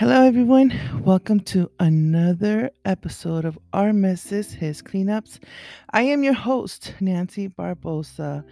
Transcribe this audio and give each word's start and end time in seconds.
Hello, 0.00 0.22
everyone. 0.22 0.72
Welcome 1.04 1.40
to 1.40 1.70
another 1.78 2.70
episode 2.86 3.44
of 3.44 3.58
Our 3.74 3.92
Messes, 3.92 4.50
His 4.50 4.80
Cleanups. 4.80 5.40
I 5.90 6.04
am 6.04 6.24
your 6.24 6.32
host, 6.32 6.94
Nancy 7.00 7.50
Barbosa. 7.50 8.42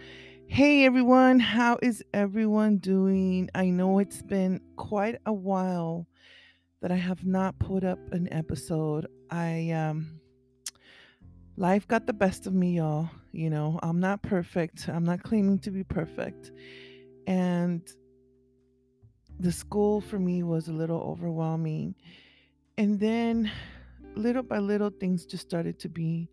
Hey, 0.45 0.85
everyone. 0.85 1.39
How 1.39 1.79
is 1.81 2.03
everyone 2.13 2.77
doing? 2.77 3.49
I 3.55 3.71
know 3.71 3.97
it's 3.97 4.21
been 4.21 4.61
quite 4.75 5.15
a 5.25 5.33
while 5.33 6.05
that 6.83 6.91
I 6.91 6.97
have 6.97 7.25
not 7.25 7.57
put 7.57 7.83
up 7.83 7.97
an 8.11 8.31
episode. 8.31 9.07
I, 9.31 9.71
um, 9.71 10.19
life 11.57 11.87
got 11.87 12.05
the 12.05 12.13
best 12.13 12.45
of 12.45 12.53
me, 12.53 12.73
y'all. 12.77 13.09
You 13.31 13.49
know, 13.49 13.79
I'm 13.81 13.99
not 13.99 14.21
perfect. 14.21 14.87
I'm 14.87 15.03
not 15.03 15.23
claiming 15.23 15.57
to 15.61 15.71
be 15.71 15.83
perfect. 15.83 16.51
And 17.25 17.81
the 19.39 19.51
school 19.51 20.01
for 20.01 20.19
me 20.19 20.43
was 20.43 20.67
a 20.67 20.73
little 20.73 20.99
overwhelming. 20.99 21.95
And 22.77 22.99
then 22.99 23.51
little 24.15 24.43
by 24.43 24.59
little, 24.59 24.89
things 24.89 25.25
just 25.25 25.43
started 25.43 25.79
to 25.79 25.89
be, 25.89 26.29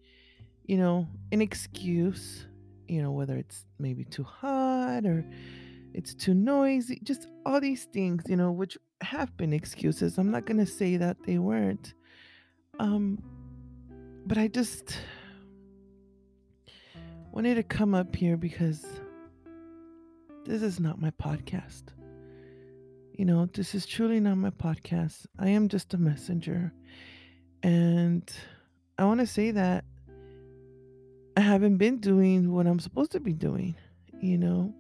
you 0.65 0.77
know, 0.77 1.07
an 1.33 1.41
excuse, 1.41 2.47
you 2.89 3.03
know, 3.03 3.13
whether 3.13 3.37
it's 3.37 3.65
maybe 3.79 4.05
too 4.05 4.25
hot 4.25 5.07
or 5.07 5.25
it's 5.95 6.15
too 6.15 6.35
noisy, 6.35 7.01
just 7.03 7.29
all 7.45 7.61
these 7.61 7.85
things, 7.85 8.25
you 8.27 8.37
know, 8.37 8.51
which 8.51 8.77
have 9.01 9.37
been 9.37 9.53
excuses. 9.53 10.19
I'm 10.19 10.31
not 10.31 10.45
going 10.45 10.59
to 10.59 10.67
say 10.67 10.97
that 10.97 11.17
they 11.25 11.39
weren't. 11.39 11.95
Um, 12.79 13.23
but 14.27 14.37
I 14.37 14.49
just 14.49 14.99
wanted 17.33 17.55
to 17.55 17.63
come 17.63 17.95
up 17.95 18.15
here 18.15 18.37
because 18.37 18.85
this 20.45 20.63
is 20.63 20.81
not 20.81 21.01
my 21.01 21.11
podcast. 21.13 21.85
You 23.17 23.25
know, 23.25 23.47
this 23.47 23.75
is 23.75 23.87
truly 23.87 24.21
not 24.21 24.37
my 24.37 24.51
podcast. 24.51 25.25
I 25.39 25.49
am 25.49 25.71
just 25.71 25.95
a 25.95 25.99
messenger. 25.99 26.71
And 27.63 28.31
I 28.99 29.07
want 29.07 29.21
to 29.21 29.27
say 29.27 29.53
that 29.53 29.87
I 31.35 31.41
haven't 31.41 31.79
been 31.79 31.99
doing 31.99 32.53
what 32.53 32.67
I'm 32.67 32.79
supposed 32.79 33.13
to 33.13 33.21
be 33.21 33.33
doing, 33.33 33.75
you 34.21 34.37
know. 34.37 34.75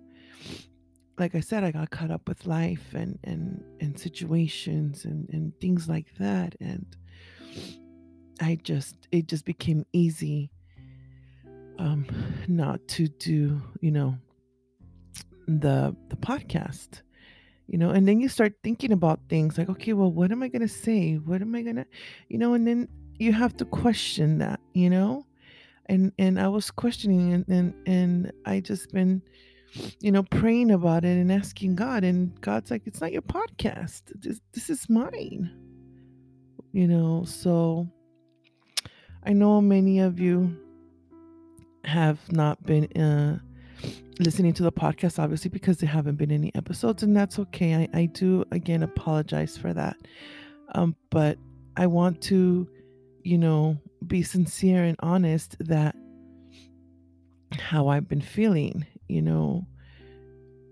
Like 1.19 1.35
I 1.35 1.41
said, 1.41 1.65
I 1.65 1.71
got 1.71 1.89
caught 1.89 2.11
up 2.11 2.29
with 2.29 2.47
life 2.47 2.93
and 2.93 3.19
and 3.25 3.65
and 3.81 3.99
situations 3.99 5.07
and 5.07 5.27
and 5.31 5.59
things 5.59 5.89
like 5.89 6.15
that 6.19 6.55
and 6.61 6.85
I 8.39 8.59
just 8.63 9.09
it 9.13 9.29
just 9.29 9.47
became 9.47 9.87
easy 9.95 10.51
um 11.79 12.07
not 12.49 12.87
to 12.89 13.09
do, 13.09 13.63
you 13.81 13.93
know, 13.93 14.19
the 15.49 15.97
the 16.11 16.17
podcast 16.17 17.01
you 17.67 17.79
know 17.79 17.91
and 17.91 18.07
then 18.07 18.21
you 18.21 18.29
start 18.29 18.53
thinking 18.63 18.93
about 18.93 19.21
things 19.29 19.59
like 19.59 19.69
okay 19.69 19.93
well 19.93 20.11
what 20.11 20.31
am 20.31 20.43
i 20.43 20.49
going 20.49 20.63
to 20.63 20.69
say? 20.69 21.15
What 21.15 21.43
am 21.43 21.55
i 21.55 21.63
going 21.63 21.77
to 21.77 21.87
you 22.29 22.39
know 22.39 22.55
and 22.55 22.67
then 22.67 22.89
you 23.19 23.33
have 23.33 23.57
to 23.59 23.65
question 23.65 24.39
that 24.39 24.61
you 24.75 24.91
know? 24.91 25.27
And 25.87 26.13
and 26.19 26.41
i 26.41 26.49
was 26.49 26.71
questioning 26.71 27.33
and 27.33 27.49
and, 27.49 27.75
and 27.87 28.33
i 28.45 28.61
just 28.61 28.91
been 28.93 29.23
you 30.01 30.11
know 30.11 30.23
praying 30.25 30.71
about 30.71 31.05
it 31.05 31.17
and 31.17 31.31
asking 31.31 31.77
god 31.77 32.03
and 32.03 32.41
god's 32.41 32.71
like 32.71 32.83
it's 32.87 33.01
not 33.01 33.13
your 33.13 33.23
podcast. 33.23 34.03
This, 34.21 34.41
this 34.53 34.71
is 34.71 34.89
mine. 34.89 35.51
You 36.73 36.89
know 36.89 37.25
so 37.25 37.89
i 39.25 39.33
know 39.33 39.61
many 39.61 40.01
of 40.01 40.21
you 40.21 40.57
have 41.85 42.21
not 42.33 42.63
been 42.65 42.85
uh 43.01 43.39
listening 44.19 44.53
to 44.55 44.63
the 44.63 44.73
podcast, 44.73 45.19
obviously, 45.19 45.51
because 45.51 45.79
there 45.79 45.89
haven't 45.89 46.17
been 46.17 46.31
any 46.31 46.55
episodes, 46.55 47.03
and 47.03 47.17
that's 47.17 47.39
okay. 47.39 47.75
I, 47.75 47.89
I 47.99 48.07
do, 48.07 48.45
again, 48.51 48.83
apologize 48.83 49.57
for 49.57 49.73
that. 49.75 49.97
Um, 50.75 50.97
but 51.11 51.39
I 51.77 51.87
want 51.87 52.21
to, 52.23 52.69
you 53.23 53.39
know, 53.39 53.79
be 54.07 54.23
sincere 54.23 54.85
and 54.85 54.97
honest 55.01 55.57
that 55.61 55.95
how 57.53 57.89
I've 57.89 58.09
been 58.09 58.21
feeling, 58.21 58.87
you 59.09 59.23
know. 59.23 59.67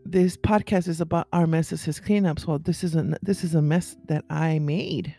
This 0.07 0.37
podcast 0.37 0.87
is 0.87 1.01
about 1.01 1.29
our 1.33 1.47
messes, 1.47 1.83
his 1.83 1.99
cleanups. 1.99 2.47
Well, 2.47 2.59
this 2.59 2.85
isn't. 2.85 3.17
this 3.23 3.43
is 3.43 3.55
a 3.55 3.63
mess 3.63 3.97
that 4.07 4.25
I 4.29 4.59
made. 4.59 5.15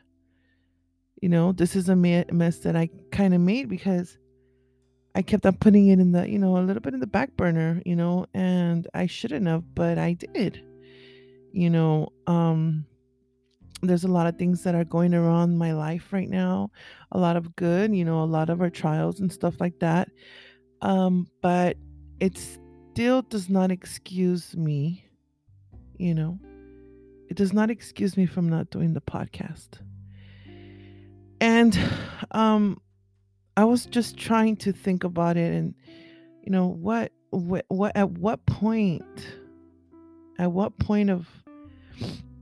You 1.22 1.30
know, 1.30 1.54
this 1.54 1.76
is 1.76 1.90
a 1.90 1.96
mess 1.96 2.60
that 2.60 2.76
I 2.76 2.90
kind 3.12 3.34
of 3.34 3.42
made 3.42 3.68
because 3.68 4.18
I 5.16 5.22
kept 5.22 5.46
on 5.46 5.56
putting 5.56 5.88
it 5.88 6.00
in 6.00 6.12
the, 6.12 6.30
you 6.30 6.38
know, 6.38 6.58
a 6.58 6.60
little 6.60 6.82
bit 6.82 6.94
in 6.94 7.00
the 7.00 7.08
back 7.08 7.38
burner, 7.38 7.82
you 7.86 7.96
know, 7.96 8.26
and 8.34 8.86
I 8.94 9.06
shouldn't 9.06 9.48
have, 9.48 9.64
but 9.74 9.98
I 9.98 10.14
did. 10.14 10.62
You 11.54 11.70
know, 11.70 12.10
um 12.28 12.86
there's 13.82 14.04
a 14.04 14.10
lot 14.10 14.28
of 14.28 14.38
things 14.38 14.64
that 14.64 14.74
are 14.74 14.84
going 14.84 15.14
around 15.14 15.58
my 15.58 15.72
life 15.72 16.12
right 16.12 16.30
now, 16.30 16.72
a 17.12 17.20
lot 17.20 17.38
of 17.38 17.56
good, 17.56 17.96
you 17.96 18.04
know, 18.04 18.24
a 18.24 18.26
lot 18.26 18.50
of 18.50 18.62
our 18.62 18.70
trials 18.70 19.22
and 19.22 19.32
stuff 19.32 19.56
like 19.62 19.80
that. 19.80 20.10
Um 20.82 21.28
but 21.42 21.78
it 22.20 22.38
still 22.38 23.22
does 23.22 23.50
not 23.50 23.72
excuse 23.72 24.56
me, 24.56 25.06
you 25.98 26.14
know. 26.14 26.38
It 27.30 27.38
does 27.38 27.54
not 27.54 27.72
excuse 27.72 28.18
me 28.18 28.26
from 28.26 28.50
not 28.50 28.70
doing 28.70 28.94
the 28.94 29.02
podcast. 29.02 29.80
And 31.40 31.80
um 32.32 32.82
I 33.58 33.64
was 33.64 33.86
just 33.86 34.18
trying 34.18 34.58
to 34.58 34.74
think 34.74 35.04
about 35.04 35.38
it 35.38 35.54
and 35.54 35.74
you 36.44 36.52
know 36.52 36.68
what 36.68 37.12
what, 37.30 37.66
what 37.70 37.96
at 37.96 38.12
what 38.12 38.46
point 38.46 39.04
at 40.38 40.52
what 40.52 40.78
point 40.78 41.10
of 41.10 41.28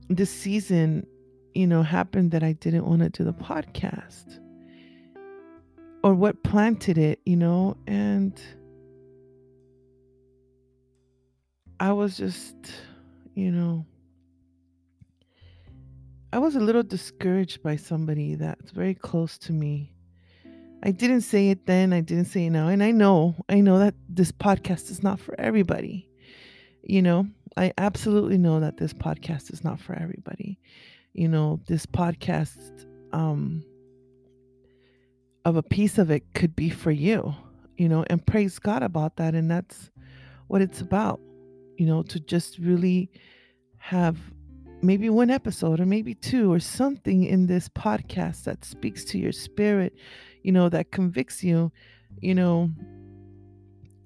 this 0.08 0.30
season 0.30 1.06
you 1.54 1.66
know 1.66 1.82
happened 1.82 2.32
that 2.32 2.42
I 2.42 2.52
didn't 2.52 2.84
want 2.84 3.02
to 3.02 3.10
do 3.10 3.24
the 3.24 3.32
podcast? 3.32 4.40
Or 6.02 6.14
what 6.14 6.42
planted 6.42 6.98
it 6.98 7.20
you 7.24 7.36
know? 7.36 7.76
And 7.86 8.40
I 11.78 11.92
was 11.92 12.16
just 12.16 12.56
you 13.34 13.52
know 13.52 13.86
I 16.32 16.38
was 16.38 16.56
a 16.56 16.60
little 16.60 16.82
discouraged 16.82 17.62
by 17.62 17.76
somebody 17.76 18.34
that's 18.34 18.72
very 18.72 18.94
close 18.94 19.38
to 19.38 19.52
me 19.52 19.93
I 20.84 20.90
didn't 20.90 21.22
say 21.22 21.48
it 21.48 21.64
then, 21.64 21.94
I 21.94 22.02
didn't 22.02 22.26
say 22.26 22.44
it 22.46 22.50
now. 22.50 22.68
And 22.68 22.82
I 22.82 22.90
know, 22.90 23.34
I 23.48 23.60
know 23.60 23.78
that 23.78 23.94
this 24.06 24.30
podcast 24.30 24.90
is 24.90 25.02
not 25.02 25.18
for 25.18 25.34
everybody. 25.40 26.10
You 26.82 27.00
know, 27.00 27.26
I 27.56 27.72
absolutely 27.78 28.36
know 28.36 28.60
that 28.60 28.76
this 28.76 28.92
podcast 28.92 29.50
is 29.50 29.64
not 29.64 29.80
for 29.80 29.94
everybody. 29.94 30.60
You 31.14 31.28
know, 31.28 31.60
this 31.66 31.86
podcast 31.86 32.84
um 33.14 33.64
of 35.46 35.56
a 35.56 35.62
piece 35.62 35.96
of 35.96 36.10
it 36.10 36.22
could 36.34 36.54
be 36.54 36.68
for 36.68 36.90
you, 36.90 37.34
you 37.78 37.88
know, 37.88 38.04
and 38.08 38.24
praise 38.26 38.58
God 38.58 38.82
about 38.82 39.16
that 39.16 39.34
and 39.34 39.50
that's 39.50 39.90
what 40.48 40.60
it's 40.60 40.82
about. 40.82 41.18
You 41.78 41.86
know, 41.86 42.02
to 42.02 42.20
just 42.20 42.58
really 42.58 43.10
have 43.78 44.18
maybe 44.82 45.08
one 45.08 45.30
episode 45.30 45.80
or 45.80 45.86
maybe 45.86 46.14
two 46.14 46.52
or 46.52 46.60
something 46.60 47.24
in 47.24 47.46
this 47.46 47.70
podcast 47.70 48.44
that 48.44 48.66
speaks 48.66 49.02
to 49.06 49.18
your 49.18 49.32
spirit, 49.32 49.94
you 50.44 50.52
know, 50.52 50.68
that 50.68 50.92
convicts 50.92 51.42
you, 51.42 51.72
you 52.20 52.34
know. 52.34 52.70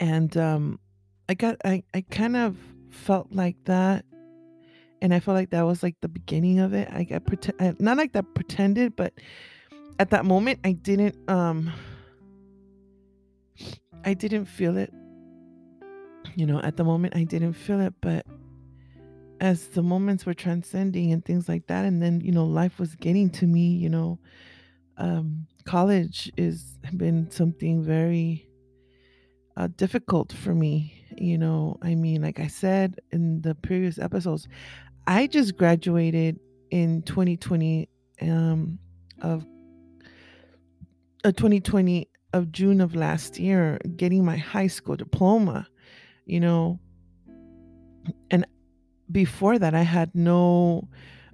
And 0.01 0.35
um 0.37 0.81
I 1.29 1.35
got 1.35 1.57
I 1.65 1.83
I 1.93 2.01
kind 2.03 2.37
of 2.37 2.57
felt 2.91 3.33
like 3.33 3.57
that 3.65 4.05
and 5.03 5.15
I 5.15 5.21
felt 5.21 5.35
like 5.37 5.51
that 5.51 5.63
was 5.63 5.83
like 5.83 5.97
the 6.01 6.09
beginning 6.09 6.59
of 6.61 6.73
it. 6.73 6.89
I 6.91 7.05
got 7.05 7.27
pretend 7.27 7.81
not 7.81 7.97
like 7.97 8.13
that 8.13 8.35
pretended, 8.35 8.97
but 8.97 9.13
at 9.99 10.11
that 10.11 10.25
moment 10.25 10.61
I 10.65 10.73
didn't 10.73 11.17
um 11.29 11.73
I 14.05 14.15
didn't 14.15 14.47
feel 14.47 14.77
it. 14.77 14.93
You 16.37 16.47
know, 16.47 16.61
at 16.61 16.77
the 16.77 16.85
moment 16.85 17.17
I 17.17 17.25
didn't 17.25 17.55
feel 17.55 17.81
it, 17.81 17.95
but 18.01 18.25
as 19.41 19.69
the 19.69 19.83
moments 19.83 20.27
were 20.27 20.35
transcending 20.35 21.13
and 21.13 21.25
things 21.25 21.49
like 21.49 21.67
that 21.69 21.85
and 21.85 22.03
then, 22.03 22.21
you 22.21 22.33
know, 22.33 22.45
life 22.45 22.79
was 22.79 22.95
getting 22.97 23.31
to 23.31 23.47
me, 23.47 23.69
you 23.69 23.89
know, 23.89 24.19
um 24.97 25.47
college 25.69 26.33
is 26.39 26.79
been 26.97 27.31
something 27.31 27.83
very 27.83 28.49
uh, 29.59 29.69
difficult 29.77 30.33
for 30.33 30.55
me. 30.55 30.95
You 31.19 31.37
know, 31.37 31.77
I 31.83 31.95
mean, 31.95 32.23
like 32.23 32.41
I 32.41 32.47
said 32.47 33.01
in 33.13 33.43
the 33.43 33.55
previous 33.55 33.99
episodes, 33.99 34.49
I 35.07 35.27
just 35.27 35.59
graduated 35.59 36.41
in 36.71 37.03
2020 37.03 37.87
um, 38.23 38.79
of 39.21 39.45
uh, 41.25 41.33
2020 41.33 42.09
of 42.33 42.51
June 42.51 42.81
of 42.81 42.95
last 42.95 43.39
year, 43.39 43.79
getting 43.95 44.25
my 44.25 44.39
high 44.39 44.69
school 44.69 44.97
diploma. 44.97 45.69
You 46.25 46.41
know, 46.41 46.81
and 48.31 48.47
before 49.13 49.59
that, 49.59 49.75
I 49.75 49.83
had 49.83 50.15
no 50.15 50.89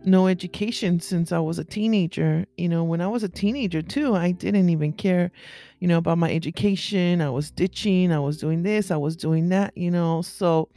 no 0.06 0.26
education 0.26 1.00
since 1.00 1.32
I 1.32 1.38
was 1.38 1.58
a 1.58 1.64
teenager. 1.64 2.46
You 2.56 2.68
know, 2.68 2.84
when 2.84 3.00
I 3.00 3.06
was 3.06 3.22
a 3.22 3.28
teenager 3.28 3.82
too, 3.82 4.14
I 4.14 4.32
didn't 4.32 4.68
even 4.68 4.92
care, 4.92 5.30
you 5.80 5.88
know, 5.88 5.98
about 5.98 6.18
my 6.18 6.32
education. 6.32 7.20
I 7.20 7.30
was 7.30 7.50
ditching, 7.50 8.12
I 8.12 8.18
was 8.18 8.38
doing 8.38 8.62
this, 8.62 8.90
I 8.90 8.96
was 8.96 9.16
doing 9.16 9.48
that, 9.50 9.76
you 9.76 9.90
know. 9.90 10.22
So 10.22 10.68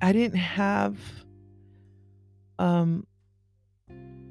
I 0.00 0.12
didn't 0.12 0.38
have 0.38 0.98
um 2.58 3.06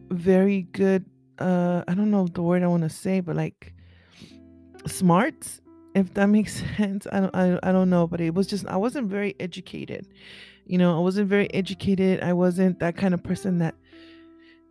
very 0.09 0.63
good 0.63 1.05
uh 1.39 1.83
I 1.87 1.93
don't 1.93 2.11
know 2.11 2.27
the 2.27 2.41
word 2.41 2.63
I 2.63 2.67
want 2.67 2.83
to 2.83 2.89
say, 2.89 3.19
but 3.19 3.35
like 3.35 3.73
smarts, 4.87 5.61
if 5.93 6.13
that 6.13 6.27
makes 6.27 6.63
sense. 6.77 7.07
I 7.11 7.19
don't 7.19 7.35
I, 7.35 7.59
I 7.63 7.71
don't 7.71 7.89
know, 7.89 8.07
but 8.07 8.21
it 8.21 8.33
was 8.33 8.47
just 8.47 8.65
I 8.67 8.77
wasn't 8.77 9.09
very 9.09 9.35
educated. 9.39 10.07
You 10.65 10.77
know, 10.77 10.97
I 10.97 10.99
wasn't 10.99 11.29
very 11.29 11.51
educated. 11.53 12.21
I 12.21 12.33
wasn't 12.33 12.79
that 12.79 12.97
kind 12.97 13.13
of 13.13 13.23
person 13.23 13.59
that, 13.59 13.75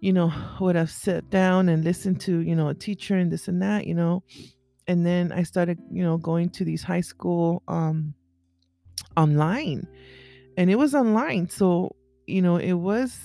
you 0.00 0.12
know, 0.12 0.32
would 0.61 0.76
have 0.76 0.91
sat 0.91 1.31
down 1.31 1.69
and 1.69 1.85
listened 1.85 2.20
to, 2.23 2.41
you 2.41 2.55
know, 2.56 2.69
a 2.69 2.75
teacher 2.75 3.17
and 3.17 3.31
this 3.31 3.49
and 3.49 3.62
that, 3.62 3.87
you 3.87 3.94
know. 3.94 4.23
And 4.87 5.06
then 5.06 5.32
I 5.32 5.44
started, 5.44 5.79
you 5.91 6.02
know, 6.02 6.19
going 6.19 6.50
to 6.50 6.64
these 6.64 6.82
high 6.82 7.00
school 7.00 7.62
um 7.69 8.14
online 9.17 9.87
and 10.56 10.70
it 10.70 10.76
was 10.76 10.94
online. 10.94 11.49
So, 11.49 11.94
you 12.26 12.43
know, 12.43 12.56
it 12.56 12.75
was 12.75 13.19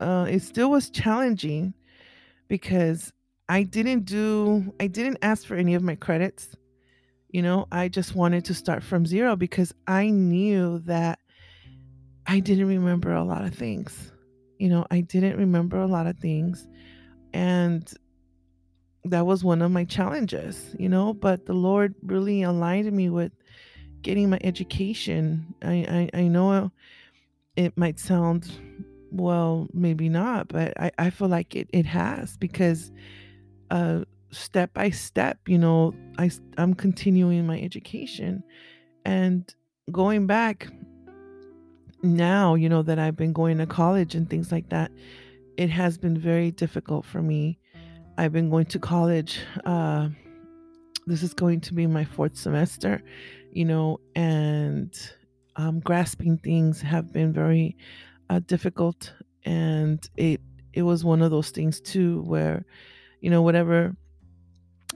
uh 0.00 0.26
it 0.28 0.40
still 0.40 0.70
was 0.70 0.90
challenging 0.90 1.74
because 2.48 3.12
I 3.48 3.62
didn't 3.62 4.04
do 4.04 4.74
I 4.80 4.88
didn't 4.88 5.18
ask 5.22 5.46
for 5.46 5.56
any 5.56 5.74
of 5.74 5.82
my 5.82 5.94
credits. 5.94 6.56
You 7.28 7.42
know, 7.42 7.66
I 7.70 7.88
just 7.88 8.14
wanted 8.14 8.44
to 8.46 8.54
start 8.54 8.82
from 8.82 9.04
zero 9.04 9.36
because 9.36 9.72
I 9.86 10.10
knew 10.10 10.78
that 10.80 11.18
I 12.26 12.40
didn't 12.40 12.66
remember 12.66 13.12
a 13.12 13.24
lot 13.24 13.44
of 13.44 13.54
things. 13.54 14.12
You 14.58 14.68
know, 14.68 14.86
I 14.90 15.00
didn't 15.00 15.36
remember 15.36 15.78
a 15.78 15.86
lot 15.86 16.06
of 16.06 16.18
things 16.18 16.66
and 17.32 17.92
that 19.04 19.26
was 19.26 19.44
one 19.44 19.62
of 19.62 19.70
my 19.70 19.84
challenges, 19.84 20.74
you 20.78 20.88
know, 20.88 21.14
but 21.14 21.46
the 21.46 21.52
Lord 21.52 21.94
really 22.02 22.42
aligned 22.42 22.90
me 22.92 23.08
with 23.08 23.32
getting 24.02 24.30
my 24.30 24.40
education. 24.42 25.54
I 25.62 26.08
I, 26.14 26.18
I 26.18 26.22
know 26.28 26.72
it 27.56 27.76
might 27.76 27.98
sound 27.98 28.50
well, 29.10 29.68
maybe 29.72 30.08
not, 30.08 30.48
but 30.48 30.78
I, 30.78 30.90
I 30.98 31.10
feel 31.10 31.28
like 31.28 31.54
it, 31.54 31.68
it 31.72 31.86
has 31.86 32.36
because 32.36 32.92
uh, 33.70 34.04
step 34.30 34.74
by 34.74 34.90
step, 34.90 35.38
you 35.46 35.58
know, 35.58 35.94
I, 36.18 36.30
I'm 36.58 36.74
continuing 36.74 37.46
my 37.46 37.60
education 37.60 38.42
and 39.04 39.52
going 39.90 40.26
back 40.26 40.68
now, 42.02 42.54
you 42.54 42.68
know, 42.68 42.82
that 42.82 42.98
I've 42.98 43.16
been 43.16 43.32
going 43.32 43.58
to 43.58 43.66
college 43.66 44.14
and 44.14 44.28
things 44.28 44.52
like 44.52 44.68
that, 44.70 44.90
it 45.56 45.70
has 45.70 45.98
been 45.98 46.18
very 46.18 46.50
difficult 46.50 47.04
for 47.04 47.22
me. 47.22 47.58
I've 48.18 48.32
been 48.32 48.50
going 48.50 48.66
to 48.66 48.78
college. 48.78 49.40
Uh, 49.64 50.08
this 51.06 51.22
is 51.22 51.34
going 51.34 51.60
to 51.62 51.74
be 51.74 51.86
my 51.86 52.04
fourth 52.04 52.36
semester, 52.36 53.02
you 53.52 53.64
know, 53.64 54.00
and 54.14 54.94
um, 55.56 55.80
grasping 55.80 56.38
things 56.38 56.80
have 56.80 57.12
been 57.12 57.32
very 57.32 57.76
uh, 58.30 58.40
difficult. 58.46 59.12
And 59.44 60.06
it 60.16 60.40
it 60.72 60.82
was 60.82 61.04
one 61.04 61.22
of 61.22 61.30
those 61.30 61.50
things 61.50 61.80
too 61.80 62.22
where 62.22 62.66
you 63.20 63.30
know 63.30 63.40
whatever 63.40 63.96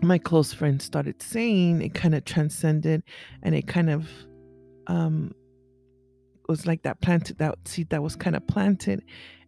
my 0.03 0.19
close 0.19 0.53
friends 0.53 0.85
started 0.85 1.23
saying, 1.23 1.83
it 1.83 1.95
kind 1.95 2.15
of 2.15 2.25
transcended 2.25 3.03
and 3.43 3.55
it 3.55 3.67
kind 3.67 3.91
of 3.91 4.09
um 4.87 5.33
was 6.51 6.67
like 6.67 6.83
that 6.83 7.01
planted 7.01 7.39
that 7.39 7.57
seed 7.67 7.89
that 7.91 8.03
was 8.03 8.17
kind 8.17 8.35
of 8.35 8.45
planted. 8.47 9.03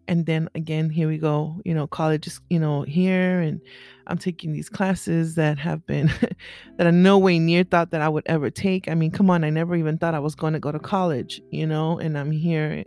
And 0.08 0.24
then 0.26 0.48
again, 0.54 0.88
here 0.88 1.08
we 1.08 1.18
go, 1.18 1.60
you 1.64 1.74
know, 1.74 1.86
college 1.86 2.26
is, 2.26 2.40
you 2.48 2.58
know, 2.58 2.82
here 2.82 3.40
and 3.40 3.60
I'm 4.06 4.18
taking 4.18 4.52
these 4.52 4.68
classes 4.68 5.34
that 5.34 5.58
have 5.58 5.84
been 5.86 6.06
that 6.76 6.86
I 6.86 6.90
no 6.90 7.18
way 7.18 7.38
near 7.38 7.64
thought 7.64 7.90
that 7.90 8.00
I 8.00 8.08
would 8.08 8.24
ever 8.26 8.50
take. 8.50 8.88
I 8.88 8.94
mean, 8.94 9.10
come 9.10 9.30
on, 9.30 9.44
I 9.44 9.50
never 9.50 9.74
even 9.76 9.98
thought 9.98 10.14
I 10.14 10.20
was 10.20 10.34
going 10.34 10.54
to 10.54 10.60
go 10.60 10.72
to 10.72 10.78
college, 10.78 11.40
you 11.50 11.66
know, 11.66 11.98
and 11.98 12.16
I'm 12.16 12.30
here, 12.30 12.84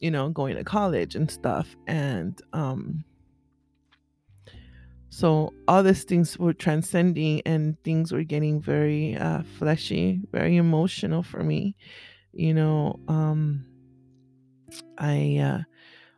you 0.00 0.10
know, 0.10 0.28
going 0.28 0.56
to 0.56 0.64
college 0.64 1.14
and 1.14 1.30
stuff. 1.30 1.74
And 1.86 2.40
um 2.52 3.04
so 5.10 5.52
all 5.66 5.82
these 5.82 6.04
things 6.04 6.38
were 6.38 6.52
transcending 6.52 7.40
and 7.46 7.82
things 7.82 8.12
were 8.12 8.24
getting 8.24 8.60
very 8.60 9.16
uh, 9.16 9.42
fleshy, 9.58 10.20
very 10.32 10.56
emotional 10.56 11.22
for 11.22 11.42
me. 11.42 11.74
You 12.32 12.54
know, 12.54 13.00
um, 13.08 13.64
I 14.98 15.38
uh, 15.38 15.62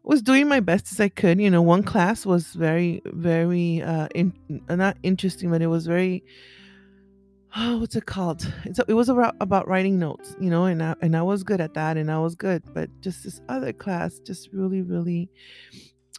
was 0.02 0.22
doing 0.22 0.48
my 0.48 0.60
best 0.60 0.92
as 0.92 1.00
I 1.00 1.08
could. 1.08 1.40
You 1.40 1.50
know, 1.50 1.62
one 1.62 1.82
class 1.82 2.26
was 2.26 2.52
very, 2.52 3.00
very 3.06 3.82
uh, 3.82 4.08
in, 4.14 4.32
not 4.68 4.96
interesting, 5.02 5.50
but 5.50 5.62
it 5.62 5.68
was 5.68 5.86
very 5.86 6.24
oh, 7.56 7.78
what's 7.78 7.96
it 7.96 8.06
called? 8.06 8.52
It's, 8.64 8.78
it 8.86 8.94
was 8.94 9.08
about 9.08 9.34
about 9.40 9.68
writing 9.68 9.98
notes. 9.98 10.36
You 10.40 10.50
know, 10.50 10.64
and 10.64 10.82
I, 10.82 10.94
and 11.00 11.16
I 11.16 11.22
was 11.22 11.42
good 11.42 11.60
at 11.60 11.74
that, 11.74 11.96
and 11.96 12.10
I 12.10 12.18
was 12.18 12.34
good. 12.34 12.62
But 12.72 12.88
just 13.00 13.24
this 13.24 13.40
other 13.48 13.72
class 13.72 14.18
just 14.20 14.50
really, 14.52 14.82
really 14.82 15.28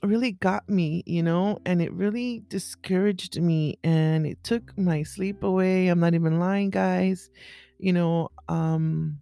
really 0.03 0.31
got 0.31 0.67
me, 0.67 1.03
you 1.05 1.21
know, 1.21 1.59
and 1.65 1.81
it 1.81 1.93
really 1.93 2.43
discouraged 2.47 3.39
me 3.39 3.77
and 3.83 4.25
it 4.25 4.43
took 4.43 4.75
my 4.77 5.03
sleep 5.03 5.43
away. 5.43 5.87
I'm 5.89 5.99
not 5.99 6.15
even 6.15 6.39
lying, 6.39 6.69
guys. 6.69 7.29
You 7.77 7.93
know, 7.93 8.29
um 8.49 9.19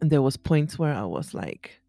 there 0.00 0.22
was 0.22 0.36
points 0.36 0.78
where 0.78 0.94
I 0.94 1.04
was 1.04 1.34
like, 1.34 1.80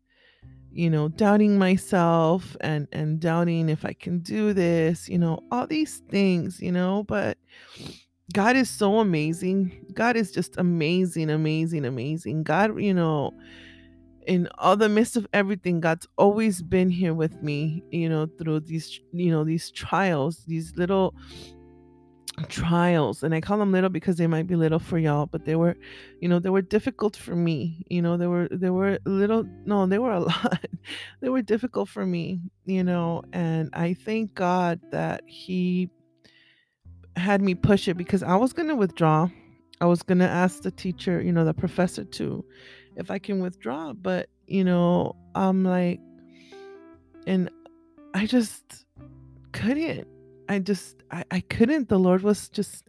you 0.71 0.89
know, 0.89 1.09
doubting 1.09 1.57
myself 1.57 2.55
and 2.61 2.87
and 2.91 3.19
doubting 3.19 3.69
if 3.69 3.85
I 3.85 3.93
can 3.93 4.19
do 4.19 4.53
this, 4.53 5.09
you 5.09 5.17
know, 5.17 5.39
all 5.51 5.67
these 5.67 6.01
things, 6.09 6.61
you 6.61 6.71
know, 6.71 7.03
but 7.03 7.37
God 8.33 8.55
is 8.55 8.69
so 8.69 8.99
amazing. 8.99 9.85
God 9.93 10.15
is 10.15 10.31
just 10.31 10.55
amazing, 10.57 11.29
amazing, 11.29 11.85
amazing. 11.85 12.43
God, 12.43 12.79
you 12.81 12.93
know, 12.93 13.33
in 14.27 14.47
all 14.57 14.77
the 14.77 14.89
midst 14.89 15.17
of 15.17 15.27
everything 15.33 15.79
god's 15.79 16.07
always 16.17 16.61
been 16.61 16.89
here 16.89 17.13
with 17.13 17.41
me 17.41 17.83
you 17.89 18.07
know 18.07 18.27
through 18.37 18.59
these 18.59 18.99
you 19.11 19.31
know 19.31 19.43
these 19.43 19.71
trials 19.71 20.43
these 20.45 20.73
little 20.75 21.15
trials 22.47 23.23
and 23.23 23.35
i 23.35 23.41
call 23.41 23.57
them 23.57 23.71
little 23.71 23.89
because 23.89 24.15
they 24.17 24.27
might 24.27 24.47
be 24.47 24.55
little 24.55 24.79
for 24.79 24.97
y'all 24.97 25.25
but 25.25 25.45
they 25.45 25.55
were 25.55 25.75
you 26.21 26.29
know 26.29 26.39
they 26.39 26.49
were 26.49 26.61
difficult 26.61 27.15
for 27.15 27.35
me 27.35 27.85
you 27.89 28.01
know 28.01 28.17
they 28.17 28.27
were 28.27 28.47
they 28.51 28.69
were 28.69 28.97
little 29.05 29.45
no 29.65 29.85
they 29.85 29.99
were 29.99 30.11
a 30.11 30.19
lot. 30.31 30.65
They 31.19 31.29
were 31.29 31.41
difficult 31.41 31.89
for 31.89 32.05
me 32.05 32.41
you 32.65 32.83
know 32.83 33.21
and 33.33 33.69
i 33.73 33.93
thank 33.93 34.33
god 34.33 34.79
that 34.91 35.23
he 35.27 35.89
had 37.15 37.41
me 37.41 37.53
push 37.53 37.87
it 37.87 37.95
because 37.95 38.23
i 38.23 38.35
was 38.35 38.53
going 38.53 38.69
to 38.69 38.75
withdraw. 38.75 39.29
I 39.81 39.85
was 39.85 40.03
going 40.03 40.19
to 40.19 40.27
ask 40.27 40.61
the 40.61 40.71
teacher 40.71 41.21
you 41.21 41.31
know 41.31 41.43
the 41.43 41.53
professor 41.53 42.05
to 42.05 42.45
if 42.95 43.11
i 43.11 43.19
can 43.19 43.39
withdraw 43.39 43.93
but 43.93 44.29
you 44.47 44.63
know 44.63 45.15
i'm 45.35 45.63
like 45.63 45.99
and 47.27 47.49
i 48.13 48.25
just 48.25 48.85
couldn't 49.51 50.07
i 50.51 50.59
just 50.59 51.03
I, 51.11 51.23
I 51.31 51.39
couldn't. 51.41 51.89
The 51.89 51.99
lord 51.99 52.21
was 52.23 52.49
just 52.49 52.87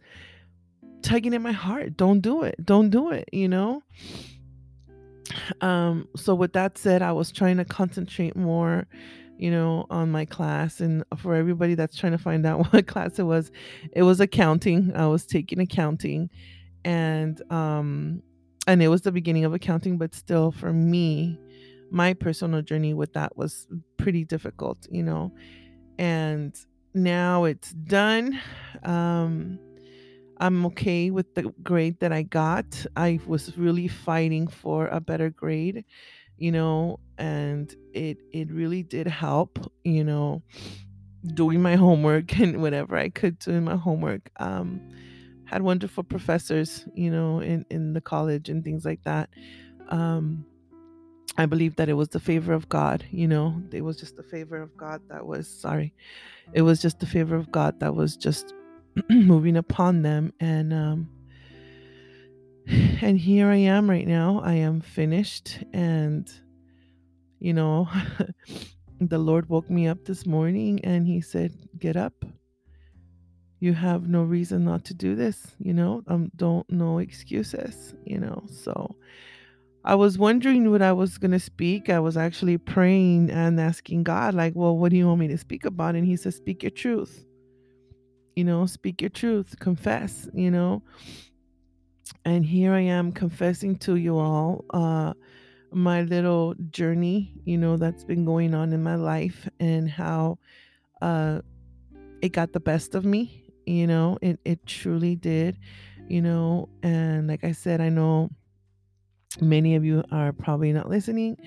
tugging 1.01 1.33
at 1.33 1.41
my 1.41 1.51
heart 1.51 1.97
don't 1.97 2.21
do 2.21 2.43
it 2.43 2.55
don't 2.63 2.89
do 2.89 3.11
it 3.11 3.27
you 3.31 3.47
know? 3.47 3.83
Um 5.61 6.07
so 6.15 6.35
with 6.35 6.53
that 6.53 6.77
said 6.77 7.01
i 7.01 7.11
was 7.11 7.31
trying 7.31 7.57
to 7.57 7.65
concentrate 7.65 8.35
more 8.35 8.87
you 9.37 9.51
know 9.51 9.85
on 9.89 10.11
my 10.11 10.25
class 10.25 10.79
and 10.79 11.03
for 11.17 11.35
everybody 11.35 11.75
that's 11.75 11.97
trying 11.97 12.11
to 12.11 12.17
find 12.17 12.45
out 12.45 12.57
what 12.73 12.87
class 12.87 13.19
it 13.19 13.23
was 13.23 13.51
it 13.91 14.03
was 14.03 14.19
accounting. 14.19 14.95
I 14.95 15.07
was 15.07 15.25
taking 15.25 15.59
accounting 15.59 16.29
and 16.85 17.41
um 17.51 18.21
and 18.67 18.81
it 18.81 18.87
was 18.87 19.01
the 19.01 19.11
beginning 19.11 19.45
of 19.45 19.53
accounting 19.53 19.97
but 19.97 20.13
still 20.13 20.51
for 20.51 20.71
me 20.71 21.39
my 21.91 22.13
personal 22.13 22.61
journey 22.61 22.93
with 22.93 23.13
that 23.13 23.37
was 23.37 23.67
pretty 23.97 24.23
difficult 24.23 24.87
you 24.91 25.03
know? 25.03 25.31
And 25.99 26.55
now 26.93 27.43
it's 27.45 27.71
done 27.71 28.39
um 28.83 29.59
I'm 30.37 30.65
okay 30.67 31.11
with 31.11 31.33
the 31.35 31.53
grade 31.63 31.99
that 32.01 32.11
I 32.11 32.23
got. 32.23 32.85
I 32.95 33.19
was 33.27 33.57
really 33.57 33.87
fighting 33.87 34.47
for 34.47 34.87
a 34.87 34.99
better 34.99 35.29
grade, 35.29 35.85
you 36.37 36.51
know, 36.51 36.99
and 37.17 37.73
it 37.93 38.19
it 38.31 38.51
really 38.51 38.83
did 38.83 39.07
help, 39.07 39.59
you 39.83 40.03
know, 40.03 40.43
doing 41.33 41.61
my 41.61 41.75
homework 41.77 42.39
and 42.39 42.61
whatever 42.61 42.97
I 42.97 43.09
could 43.09 43.39
doing 43.39 43.63
my 43.65 43.75
homework. 43.77 44.29
Um 44.39 44.81
had 45.45 45.61
wonderful 45.63 46.03
professors, 46.03 46.85
you 46.95 47.11
know, 47.11 47.39
in 47.41 47.65
in 47.69 47.93
the 47.93 48.01
college 48.01 48.49
and 48.49 48.63
things 48.63 48.85
like 48.85 49.03
that. 49.03 49.29
Um 49.89 50.45
I 51.37 51.45
believe 51.45 51.75
that 51.77 51.89
it 51.89 51.93
was 51.93 52.09
the 52.09 52.19
favor 52.19 52.53
of 52.53 52.69
God, 52.69 53.05
you 53.09 53.27
know. 53.27 53.61
It 53.71 53.81
was 53.81 53.97
just 53.97 54.15
the 54.15 54.23
favor 54.23 54.61
of 54.61 54.75
God 54.77 55.01
that 55.09 55.25
was 55.25 55.47
sorry. 55.47 55.93
It 56.53 56.61
was 56.61 56.81
just 56.81 56.99
the 56.99 57.07
favor 57.07 57.35
of 57.35 57.51
God 57.51 57.79
that 57.79 57.95
was 57.95 58.15
just 58.15 58.53
moving 59.09 59.57
upon 59.57 60.03
them 60.03 60.31
and 60.39 60.71
um 60.71 61.09
and 62.67 63.17
here 63.17 63.47
I 63.47 63.57
am 63.57 63.89
right 63.89 64.07
now. 64.07 64.41
I 64.43 64.53
am 64.53 64.79
finished 64.81 65.59
and 65.73 66.29
you 67.39 67.53
know 67.53 67.89
the 68.99 69.17
Lord 69.17 69.49
woke 69.49 69.69
me 69.69 69.87
up 69.87 70.05
this 70.05 70.25
morning 70.25 70.79
and 70.83 71.07
he 71.07 71.19
said, 71.21 71.51
"Get 71.79 71.95
up. 71.97 72.13
You 73.59 73.73
have 73.73 74.07
no 74.07 74.23
reason 74.23 74.65
not 74.65 74.85
to 74.85 74.93
do 74.93 75.15
this, 75.15 75.47
you 75.57 75.73
know. 75.73 76.03
Um 76.07 76.31
don't 76.35 76.69
no 76.69 76.99
excuses, 76.99 77.95
you 78.05 78.19
know." 78.19 78.43
So 78.47 78.95
I 79.85 79.95
was 79.95 80.17
wondering 80.17 80.71
what 80.71 80.81
I 80.81 80.93
was 80.93 81.17
going 81.17 81.31
to 81.31 81.39
speak. 81.39 81.89
I 81.89 81.99
was 81.99 82.15
actually 82.15 82.57
praying 82.57 83.29
and 83.29 83.59
asking 83.59 84.03
God, 84.03 84.33
like, 84.33 84.53
well, 84.55 84.77
what 84.77 84.91
do 84.91 84.97
you 84.97 85.07
want 85.07 85.19
me 85.19 85.27
to 85.27 85.37
speak 85.37 85.65
about? 85.65 85.95
And 85.95 86.05
He 86.05 86.15
said, 86.15 86.33
speak 86.33 86.63
your 86.63 86.69
truth. 86.69 87.25
You 88.35 88.45
know, 88.45 88.65
speak 88.65 89.01
your 89.01 89.09
truth, 89.09 89.59
confess, 89.59 90.27
you 90.33 90.49
know. 90.49 90.81
And 92.25 92.45
here 92.45 92.73
I 92.73 92.79
am 92.79 93.11
confessing 93.11 93.75
to 93.79 93.95
you 93.95 94.17
all 94.17 94.63
uh, 94.69 95.13
my 95.71 96.03
little 96.03 96.55
journey, 96.71 97.33
you 97.43 97.57
know, 97.57 97.77
that's 97.77 98.05
been 98.05 98.23
going 98.23 98.53
on 98.53 98.71
in 98.71 98.81
my 98.81 98.95
life 98.95 99.49
and 99.59 99.89
how 99.89 100.37
uh, 101.01 101.41
it 102.21 102.29
got 102.29 102.53
the 102.53 102.59
best 102.59 102.95
of 102.95 103.03
me. 103.03 103.43
You 103.65 103.87
know, 103.87 104.17
it, 104.21 104.39
it 104.45 104.65
truly 104.65 105.15
did, 105.15 105.57
you 106.07 106.21
know. 106.21 106.69
And 106.81 107.27
like 107.27 107.43
I 107.43 107.51
said, 107.51 107.81
I 107.81 107.89
know 107.89 108.29
many 109.41 109.75
of 109.75 109.83
you 109.85 110.03
are 110.11 110.31
probably 110.33 110.71
not 110.71 110.89
listening 110.89 111.37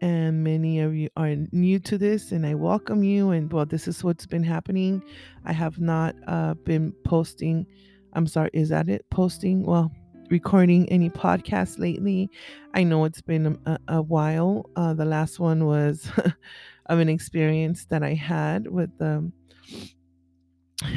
and 0.00 0.44
many 0.44 0.80
of 0.80 0.94
you 0.94 1.08
are 1.16 1.34
new 1.52 1.78
to 1.78 1.98
this 1.98 2.30
and 2.30 2.46
i 2.46 2.54
welcome 2.54 3.02
you 3.02 3.30
and 3.30 3.52
well 3.52 3.66
this 3.66 3.88
is 3.88 4.04
what's 4.04 4.26
been 4.26 4.44
happening. 4.44 5.02
I 5.44 5.52
have 5.52 5.80
not 5.80 6.14
uh, 6.26 6.54
been 6.54 6.92
posting 7.04 7.66
i'm 8.12 8.26
sorry 8.26 8.50
is 8.52 8.68
that 8.70 8.88
it? 8.88 9.04
Posting 9.10 9.64
well 9.64 9.90
recording 10.30 10.86
any 10.90 11.08
podcasts 11.08 11.78
lately. 11.78 12.30
I 12.74 12.82
know 12.84 13.06
it's 13.06 13.22
been 13.22 13.58
a, 13.64 13.78
a 13.88 14.02
while. 14.02 14.68
Uh, 14.76 14.92
the 14.92 15.06
last 15.06 15.40
one 15.40 15.64
was 15.64 16.10
of 16.86 16.98
an 16.98 17.08
experience 17.08 17.86
that 17.86 18.02
i 18.02 18.14
had 18.14 18.68
with 18.68 18.90
um 19.00 19.32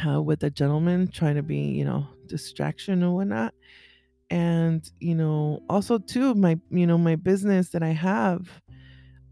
uh, 0.08 0.22
with 0.22 0.44
a 0.44 0.50
gentleman 0.50 1.08
trying 1.08 1.36
to 1.36 1.44
be 1.44 1.58
you 1.58 1.84
know 1.84 2.08
distraction 2.28 3.04
or 3.04 3.16
whatnot 3.16 3.54
and 4.32 4.90
you 5.02 5.14
know 5.14 5.60
also 5.70 5.98
too 5.98 6.34
my 6.34 6.58
you 6.72 6.88
know 6.88 6.98
my 6.98 7.16
business 7.16 7.70
that 7.70 7.84
i 7.84 7.90
have 7.90 8.62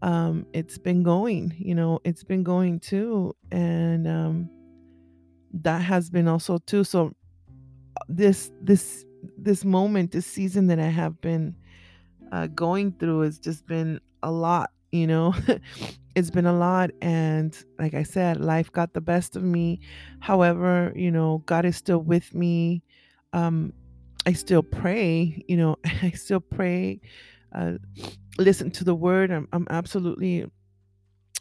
um 0.02 0.46
it's 0.52 0.76
been 0.76 1.02
going 1.02 1.54
you 1.58 1.74
know 1.74 1.98
it's 2.04 2.22
been 2.22 2.44
going 2.44 2.78
too 2.78 3.34
and 3.50 4.06
um 4.06 4.48
that 5.52 5.78
has 5.80 6.10
been 6.10 6.28
also 6.28 6.58
too 6.58 6.84
so 6.84 7.12
this 8.08 8.52
this 8.60 9.04
this 9.38 9.64
moment 9.64 10.12
this 10.12 10.26
season 10.26 10.66
that 10.66 10.78
i 10.78 10.88
have 10.88 11.18
been 11.22 11.56
uh, 12.30 12.46
going 12.48 12.92
through 12.92 13.22
has 13.22 13.38
just 13.38 13.66
been 13.66 13.98
a 14.22 14.30
lot 14.30 14.70
you 14.92 15.06
know 15.06 15.34
it's 16.14 16.30
been 16.30 16.46
a 16.46 16.52
lot 16.52 16.90
and 17.00 17.64
like 17.78 17.94
i 17.94 18.02
said 18.02 18.38
life 18.38 18.70
got 18.70 18.92
the 18.92 19.00
best 19.00 19.34
of 19.36 19.42
me. 19.42 19.80
However 20.20 20.92
you 20.94 21.10
know 21.10 21.42
god 21.46 21.64
is 21.64 21.76
still 21.76 22.00
with 22.00 22.34
me 22.34 22.82
um 23.32 23.72
i 24.26 24.32
still 24.32 24.62
pray 24.62 25.42
you 25.48 25.56
know 25.56 25.76
i 26.02 26.10
still 26.10 26.40
pray 26.40 27.00
uh 27.54 27.72
listen 28.40 28.70
to 28.70 28.84
the 28.84 28.94
word. 28.94 29.30
I'm, 29.30 29.48
I'm 29.52 29.66
absolutely 29.70 30.46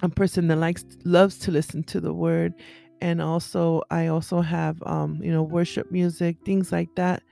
a 0.02 0.10
person 0.10 0.48
that 0.48 0.58
likes 0.58 0.86
loves 1.06 1.38
to 1.40 1.52
listen 1.52 1.84
to 1.86 2.00
the 2.00 2.14
word. 2.14 2.54
And 3.02 3.22
also 3.22 3.82
i 3.92 4.08
also 4.08 4.42
have 4.42 4.84
um 4.86 5.22
you 5.24 5.32
know 5.32 5.42
worship 5.42 5.90
music 5.90 6.36
things 6.44 6.70
like 6.74 6.90
that 6.96 7.24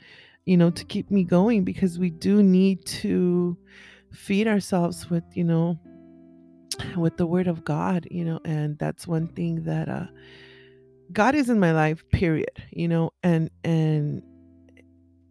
you 0.45 0.55
know 0.55 0.69
to 0.69 0.85
keep 0.85 1.11
me 1.11 1.25
going 1.25 1.65
because 1.65 1.99
we 1.99 2.09
do 2.09 2.41
need 2.41 2.85
to 2.85 3.57
feed 4.13 4.47
ourselves 4.47 5.09
with 5.09 5.25
you 5.33 5.43
know 5.43 5.77
with 6.95 7.17
the 7.17 7.27
word 7.27 7.47
of 7.47 7.65
god 7.65 8.07
you 8.09 8.23
know 8.23 8.39
and 8.45 8.79
that's 8.79 9.05
one 9.05 9.27
thing 9.35 9.61
that 9.65 9.89
uh 9.89 10.05
god 11.11 11.35
is 11.35 11.49
in 11.49 11.59
my 11.59 11.73
life 11.73 12.01
period 12.13 12.63
you 12.71 12.87
know 12.87 13.11
and 13.23 13.49
and 13.65 14.23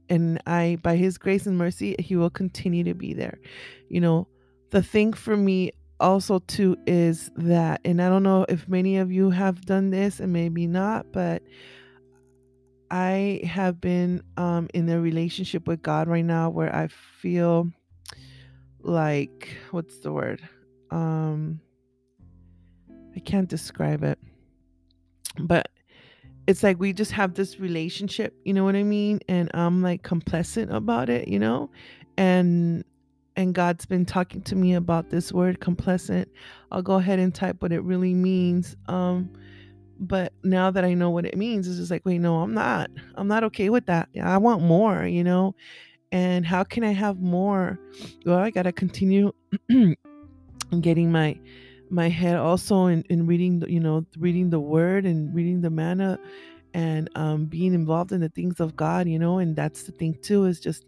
and 0.08 0.40
i 0.46 0.78
by 0.82 0.96
his 0.96 1.18
grace 1.18 1.46
and 1.46 1.58
mercy 1.58 1.96
he 1.98 2.16
will 2.16 2.30
continue 2.30 2.84
to 2.84 2.94
be 2.94 3.14
there. 3.14 3.38
You 3.88 4.00
know 4.00 4.28
the 4.70 4.82
thing 4.82 5.12
for 5.12 5.36
me 5.36 5.72
also 5.98 6.40
too 6.40 6.76
is 6.86 7.30
that 7.36 7.80
and 7.82 8.02
i 8.02 8.08
don't 8.10 8.22
know 8.22 8.44
if 8.50 8.68
many 8.68 8.98
of 8.98 9.10
you 9.10 9.30
have 9.30 9.64
done 9.64 9.88
this 9.88 10.20
and 10.20 10.30
maybe 10.30 10.66
not 10.66 11.10
but 11.10 11.42
i 12.90 13.40
have 13.44 13.80
been 13.80 14.22
um 14.36 14.68
in 14.74 14.86
a 14.90 15.00
relationship 15.00 15.66
with 15.66 15.80
god 15.80 16.06
right 16.06 16.26
now 16.26 16.50
where 16.50 16.74
i 16.76 16.86
feel 16.86 17.66
like 18.86 19.56
what's 19.72 19.98
the 19.98 20.12
word? 20.12 20.40
Um 20.90 21.60
i 23.14 23.18
can't 23.20 23.48
describe 23.48 24.04
it. 24.04 24.18
But 25.38 25.68
it's 26.46 26.62
like 26.62 26.78
we 26.78 26.92
just 26.92 27.12
have 27.12 27.34
this 27.34 27.58
relationship 27.58 28.34
you 28.44 28.52
know 28.52 28.64
what 28.64 28.76
i 28.76 28.82
mean? 28.82 29.20
And 29.28 29.50
i'm 29.54 29.82
like 29.82 30.02
complacent 30.02 30.72
about 30.72 31.08
it 31.08 31.28
you 31.28 31.38
know? 31.38 31.70
And 32.16 32.84
and 33.36 33.54
god's 33.54 33.86
been 33.86 34.06
talking 34.06 34.42
to 34.42 34.56
me 34.56 34.74
about 34.74 35.10
this 35.10 35.32
word 35.32 35.60
complacent. 35.60 36.28
I'll 36.70 36.82
go 36.82 36.94
ahead 36.94 37.18
and 37.18 37.34
type 37.34 37.60
what 37.60 37.72
it 37.72 37.80
really 37.80 38.14
means 38.14 38.76
um 38.88 39.30
but 39.98 40.32
now 40.44 40.70
that 40.70 40.84
i 40.84 40.92
know 40.92 41.08
what 41.08 41.24
it 41.24 41.38
means 41.38 41.66
it's 41.66 41.78
just 41.78 41.90
like 41.90 42.04
wait 42.04 42.18
no 42.18 42.36
i'm 42.38 42.54
not. 42.54 42.90
I'm 43.14 43.28
not 43.28 43.44
okay 43.44 43.70
with 43.70 43.86
that. 43.86 44.08
I 44.22 44.38
want 44.38 44.62
more 44.62 45.06
you 45.06 45.24
know? 45.24 45.54
And 46.12 46.46
how 46.46 46.64
can 46.64 46.84
i 46.84 46.92
have 46.92 47.20
more? 47.20 47.78
Well 48.24 48.38
i 48.38 48.50
gotta 48.50 48.72
continue 48.72 49.32
getting 50.80 51.10
my 51.10 51.38
my 51.90 52.08
head 52.08 52.36
also 52.36 52.86
in, 52.86 53.02
in 53.10 53.26
reading 53.26 53.60
the, 53.60 53.70
you 53.72 53.80
know 53.80 54.04
reading 54.18 54.50
the 54.50 54.60
word 54.60 55.06
and 55.06 55.34
reading 55.34 55.60
the 55.60 55.70
manna 55.70 56.18
and 56.74 57.08
um, 57.16 57.46
being 57.46 57.74
involved 57.74 58.12
in 58.12 58.20
the 58.20 58.28
things 58.30 58.60
of 58.60 58.76
god 58.76 59.08
you 59.08 59.18
know 59.18 59.38
and 59.38 59.56
that's 59.56 59.84
the 59.84 59.92
thing 59.92 60.16
too 60.22 60.44
is 60.44 60.60
just 60.60 60.84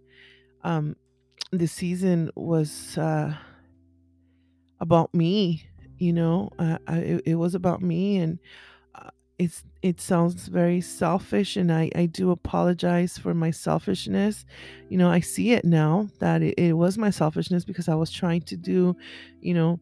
um 0.64 0.96
the 1.52 1.68
season 1.68 2.30
was 2.36 2.98
uh 2.98 3.36
about 4.80 5.12
me 5.14 5.64
you 5.98 6.12
know 6.12 6.50
uh, 6.58 6.78
I, 6.86 6.98
it, 6.98 7.22
it 7.26 7.34
was 7.34 7.54
about 7.54 7.82
me 7.82 8.18
and 8.18 8.38
uh, 8.94 9.10
it's 9.38 9.64
it 9.82 10.00
sounds 10.00 10.48
very 10.48 10.80
selfish 10.80 11.56
and 11.56 11.72
I, 11.72 11.90
I 11.94 12.06
do 12.06 12.30
apologize 12.30 13.18
for 13.18 13.34
my 13.34 13.50
selfishness. 13.52 14.44
You 14.88 14.98
know 14.98 15.10
i 15.10 15.20
see 15.20 15.52
it 15.52 15.64
now 15.64 16.08
that 16.20 16.42
it, 16.42 16.54
it 16.58 16.72
was 16.74 16.98
my 16.98 17.10
selfishness 17.10 17.64
because 17.64 17.88
i 17.88 17.94
was 17.94 18.10
trying 18.12 18.42
to 18.42 18.56
do 18.56 18.96
you 19.40 19.54
know 19.54 19.80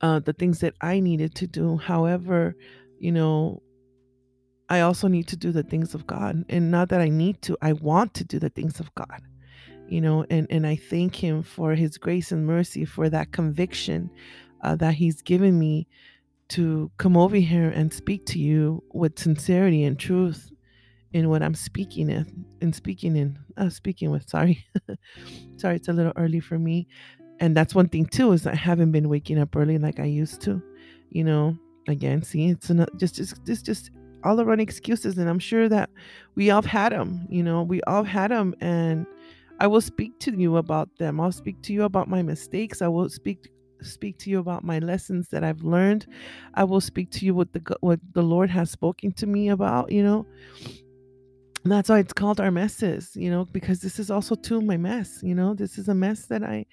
uh, 0.00 0.20
the 0.20 0.32
things 0.32 0.60
that 0.60 0.74
I 0.80 1.00
needed 1.00 1.34
to 1.36 1.46
do. 1.46 1.76
However, 1.76 2.54
you 2.98 3.12
know, 3.12 3.62
I 4.68 4.80
also 4.80 5.08
need 5.08 5.28
to 5.28 5.36
do 5.36 5.52
the 5.52 5.62
things 5.62 5.94
of 5.94 6.06
God. 6.06 6.44
And 6.48 6.70
not 6.70 6.88
that 6.90 7.00
I 7.00 7.08
need 7.08 7.40
to, 7.42 7.56
I 7.62 7.72
want 7.72 8.14
to 8.14 8.24
do 8.24 8.38
the 8.38 8.50
things 8.50 8.80
of 8.80 8.94
God. 8.94 9.22
You 9.88 10.02
know, 10.02 10.26
and, 10.28 10.46
and 10.50 10.66
I 10.66 10.76
thank 10.76 11.16
him 11.16 11.42
for 11.42 11.74
his 11.74 11.96
grace 11.96 12.30
and 12.30 12.46
mercy 12.46 12.84
for 12.84 13.08
that 13.08 13.32
conviction 13.32 14.10
uh, 14.62 14.76
that 14.76 14.94
he's 14.94 15.22
given 15.22 15.58
me 15.58 15.88
to 16.48 16.90
come 16.98 17.16
over 17.16 17.36
here 17.36 17.70
and 17.70 17.92
speak 17.92 18.26
to 18.26 18.38
you 18.38 18.82
with 18.92 19.18
sincerity 19.18 19.84
and 19.84 19.98
truth 19.98 20.50
in 21.12 21.28
what 21.30 21.42
I'm 21.42 21.54
speaking 21.54 22.10
in 22.10 22.44
and 22.60 22.74
speaking 22.74 23.16
in 23.16 23.38
uh, 23.56 23.70
speaking 23.70 24.10
with 24.10 24.28
sorry 24.28 24.64
sorry 25.56 25.76
it's 25.76 25.88
a 25.88 25.92
little 25.92 26.12
early 26.16 26.40
for 26.40 26.58
me 26.58 26.86
and 27.40 27.56
that's 27.56 27.74
one 27.74 27.88
thing 27.88 28.06
too 28.06 28.32
is 28.32 28.46
I 28.46 28.54
haven't 28.54 28.92
been 28.92 29.08
waking 29.08 29.38
up 29.38 29.54
early 29.54 29.78
like 29.78 30.00
I 30.00 30.04
used 30.04 30.40
to. 30.42 30.62
You 31.10 31.24
know, 31.24 31.56
again, 31.86 32.22
see, 32.22 32.48
it's 32.48 32.70
not 32.70 32.90
just 32.96 33.14
just 33.14 33.44
just 33.44 33.64
just 33.64 33.90
all 34.24 34.40
around 34.40 34.60
excuses, 34.60 35.18
and 35.18 35.28
I'm 35.28 35.38
sure 35.38 35.68
that 35.68 35.90
we 36.34 36.50
all 36.50 36.62
had 36.62 36.92
them. 36.92 37.26
You 37.30 37.42
know, 37.42 37.62
we 37.62 37.80
all 37.82 38.04
had 38.04 38.30
them, 38.30 38.54
and 38.60 39.06
I 39.60 39.66
will 39.66 39.80
speak 39.80 40.18
to 40.20 40.32
you 40.32 40.56
about 40.56 40.88
them. 40.98 41.20
I'll 41.20 41.32
speak 41.32 41.62
to 41.62 41.72
you 41.72 41.84
about 41.84 42.08
my 42.08 42.22
mistakes. 42.22 42.82
I 42.82 42.88
will 42.88 43.08
speak 43.08 43.48
speak 43.80 44.18
to 44.18 44.30
you 44.30 44.40
about 44.40 44.64
my 44.64 44.80
lessons 44.80 45.28
that 45.28 45.44
I've 45.44 45.62
learned. 45.62 46.06
I 46.54 46.64
will 46.64 46.80
speak 46.80 47.10
to 47.12 47.24
you 47.24 47.34
what 47.34 47.52
the 47.52 47.76
what 47.80 48.00
the 48.12 48.22
Lord 48.22 48.50
has 48.50 48.70
spoken 48.70 49.12
to 49.12 49.26
me 49.26 49.48
about. 49.48 49.90
You 49.92 50.02
know, 50.02 50.26
and 51.62 51.72
that's 51.72 51.88
why 51.88 52.00
it's 52.00 52.12
called 52.12 52.40
our 52.40 52.50
messes. 52.50 53.12
You 53.14 53.30
know, 53.30 53.44
because 53.46 53.80
this 53.80 53.98
is 53.98 54.10
also 54.10 54.34
too 54.34 54.60
my 54.60 54.76
mess. 54.76 55.20
You 55.22 55.34
know, 55.34 55.54
this 55.54 55.78
is 55.78 55.88
a 55.88 55.94
mess 55.94 56.26
that 56.26 56.42
I 56.42 56.66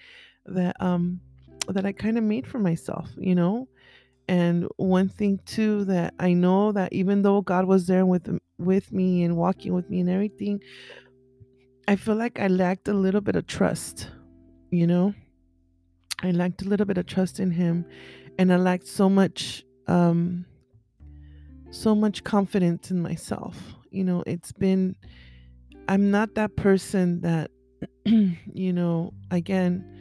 that 0.45 0.75
um 0.79 1.19
that 1.67 1.85
I 1.85 1.91
kind 1.91 2.17
of 2.17 2.23
made 2.23 2.47
for 2.47 2.59
myself, 2.59 3.09
you 3.17 3.35
know? 3.35 3.67
And 4.27 4.67
one 4.77 5.09
thing 5.09 5.39
too 5.45 5.85
that 5.85 6.13
I 6.19 6.33
know 6.33 6.71
that 6.71 6.93
even 6.93 7.21
though 7.21 7.41
God 7.41 7.65
was 7.65 7.87
there 7.87 8.05
with 8.05 8.39
with 8.57 8.91
me 8.91 9.23
and 9.23 9.35
walking 9.35 9.73
with 9.73 9.89
me 9.89 9.99
and 9.99 10.09
everything, 10.09 10.61
I 11.87 11.95
feel 11.95 12.15
like 12.15 12.39
I 12.39 12.47
lacked 12.47 12.87
a 12.87 12.93
little 12.93 13.21
bit 13.21 13.35
of 13.35 13.45
trust, 13.47 14.09
you 14.71 14.87
know? 14.87 15.13
I 16.23 16.31
lacked 16.31 16.61
a 16.61 16.65
little 16.65 16.85
bit 16.85 16.97
of 16.97 17.05
trust 17.05 17.39
in 17.39 17.51
him 17.51 17.85
and 18.39 18.51
I 18.51 18.57
lacked 18.57 18.87
so 18.87 19.09
much 19.09 19.63
um 19.87 20.45
so 21.71 21.93
much 21.93 22.23
confidence 22.23 22.89
in 22.89 23.01
myself. 23.01 23.57
You 23.91 24.03
know, 24.03 24.23
it's 24.25 24.51
been 24.51 24.95
I'm 25.87 26.09
not 26.09 26.33
that 26.35 26.55
person 26.55 27.21
that 27.21 27.51
you 28.05 28.73
know, 28.73 29.13
again, 29.29 29.94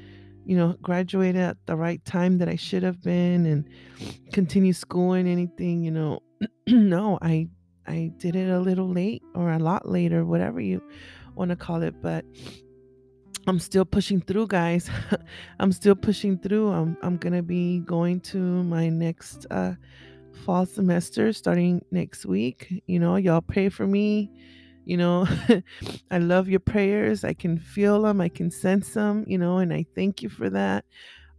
you 0.45 0.57
know, 0.57 0.77
graduated 0.83 1.41
at 1.41 1.57
the 1.67 1.77
right 1.77 2.05
time 2.05 2.39
that 2.39 2.49
I 2.49 2.57
should 2.57 2.83
have 2.83 3.03
been 3.03 3.47
and 3.47 3.69
continue 4.33 4.73
schooling 4.73 5.27
anything, 5.27 5.83
you 5.83 5.91
know. 5.91 6.21
no, 6.67 7.19
I 7.23 7.49
I 7.87 8.13
did 8.19 8.37
it 8.37 8.51
a 8.51 8.61
little 8.61 8.89
late 8.89 9.23
or 9.35 9.51
a 9.51 9.59
lot 9.59 9.89
later, 9.89 10.25
whatever 10.25 10.61
you 10.61 10.83
want 11.35 11.51
to 11.51 11.57
call 11.57 11.83
it, 11.83 12.01
but 12.01 12.25
I'm 13.47 13.59
still 13.59 13.85
pushing 13.85 14.21
through, 14.21 14.47
guys. 14.49 14.89
I'm 15.61 15.73
still 15.73 15.95
pushing 15.95 16.39
through. 16.39 16.71
I'm 16.71 16.97
I'm 17.03 17.17
gonna 17.17 17.43
be 17.43 17.81
going 17.81 18.21
to 18.21 18.39
my 18.39 18.89
next 18.89 19.47
uh, 19.51 19.75
fall 20.45 20.67
semester 20.67 21.33
starting 21.33 21.85
next 21.91 22.25
week. 22.25 22.83
You 22.87 22.99
know, 22.99 23.17
y'all 23.17 23.43
pray 23.43 23.69
for 23.69 23.87
me. 23.87 24.31
You 24.85 24.97
know, 24.97 25.27
I 26.11 26.19
love 26.19 26.49
your 26.49 26.61
prayers. 26.61 27.25
I 27.25 27.33
can 27.33 27.59
feel 27.59 28.03
them. 28.03 28.21
I 28.21 28.29
can 28.29 28.51
sense 28.51 28.95
them. 28.95 29.25
You 29.27 29.39
know, 29.39 29.59
and 29.59 29.73
I 29.73 29.87
thank 29.95 30.23
you 30.23 30.29
for 30.29 30.51
that. 30.51 30.85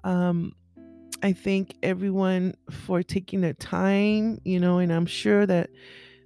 Um, 0.03 0.53
I 1.23 1.33
thank 1.33 1.75
everyone 1.81 2.55
for 2.69 3.03
taking 3.03 3.41
their 3.41 3.53
time. 3.53 4.39
You 4.43 4.59
know, 4.59 4.79
and 4.79 4.91
I'm 4.91 5.05
sure 5.05 5.45
that 5.45 5.69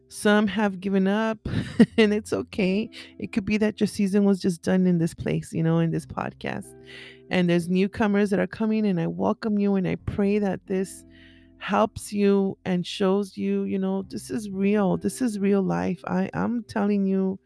some 0.09 0.47
have 0.47 0.79
given 0.79 1.07
up, 1.07 1.37
and 1.97 2.13
it's 2.13 2.33
okay. 2.33 2.89
It 3.19 3.31
could 3.31 3.45
be 3.45 3.57
that 3.57 3.79
your 3.79 3.87
season 3.87 4.23
was 4.25 4.39
just 4.39 4.63
done 4.63 4.87
in 4.87 4.97
this 4.97 5.13
place, 5.13 5.53
you 5.53 5.63
know, 5.63 5.79
in 5.79 5.91
this 5.91 6.05
podcast. 6.05 6.75
And 7.29 7.47
there's 7.47 7.69
newcomers 7.69 8.31
that 8.31 8.39
are 8.39 8.47
coming, 8.47 8.87
and 8.87 8.99
I 8.99 9.05
welcome 9.05 9.59
you, 9.59 9.75
and 9.75 9.87
I 9.87 9.95
pray 9.95 10.39
that 10.39 10.65
this 10.65 11.05
helps 11.59 12.11
you 12.11 12.57
and 12.65 12.85
shows 12.85 13.37
you, 13.37 13.63
you 13.63 13.77
know, 13.77 14.03
this 14.03 14.29
is 14.29 14.49
real. 14.49 14.97
This 14.97 15.21
is 15.21 15.39
real 15.39 15.61
life. 15.61 16.01
I, 16.07 16.29
I'm 16.33 16.63
telling 16.63 17.05
you 17.05 17.39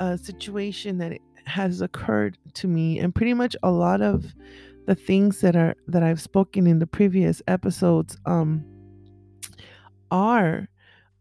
a 0.00 0.16
situation 0.16 0.98
that 0.98 1.18
has 1.44 1.80
occurred 1.80 2.38
to 2.54 2.68
me, 2.68 2.98
and 2.98 3.14
pretty 3.14 3.34
much 3.34 3.56
a 3.62 3.70
lot 3.70 4.00
of 4.00 4.34
the 4.86 4.94
things 4.94 5.40
that 5.40 5.56
are 5.56 5.74
that 5.88 6.02
I've 6.02 6.20
spoken 6.20 6.66
in 6.66 6.78
the 6.78 6.86
previous 6.86 7.42
episodes 7.46 8.16
um 8.24 8.64
are 10.10 10.66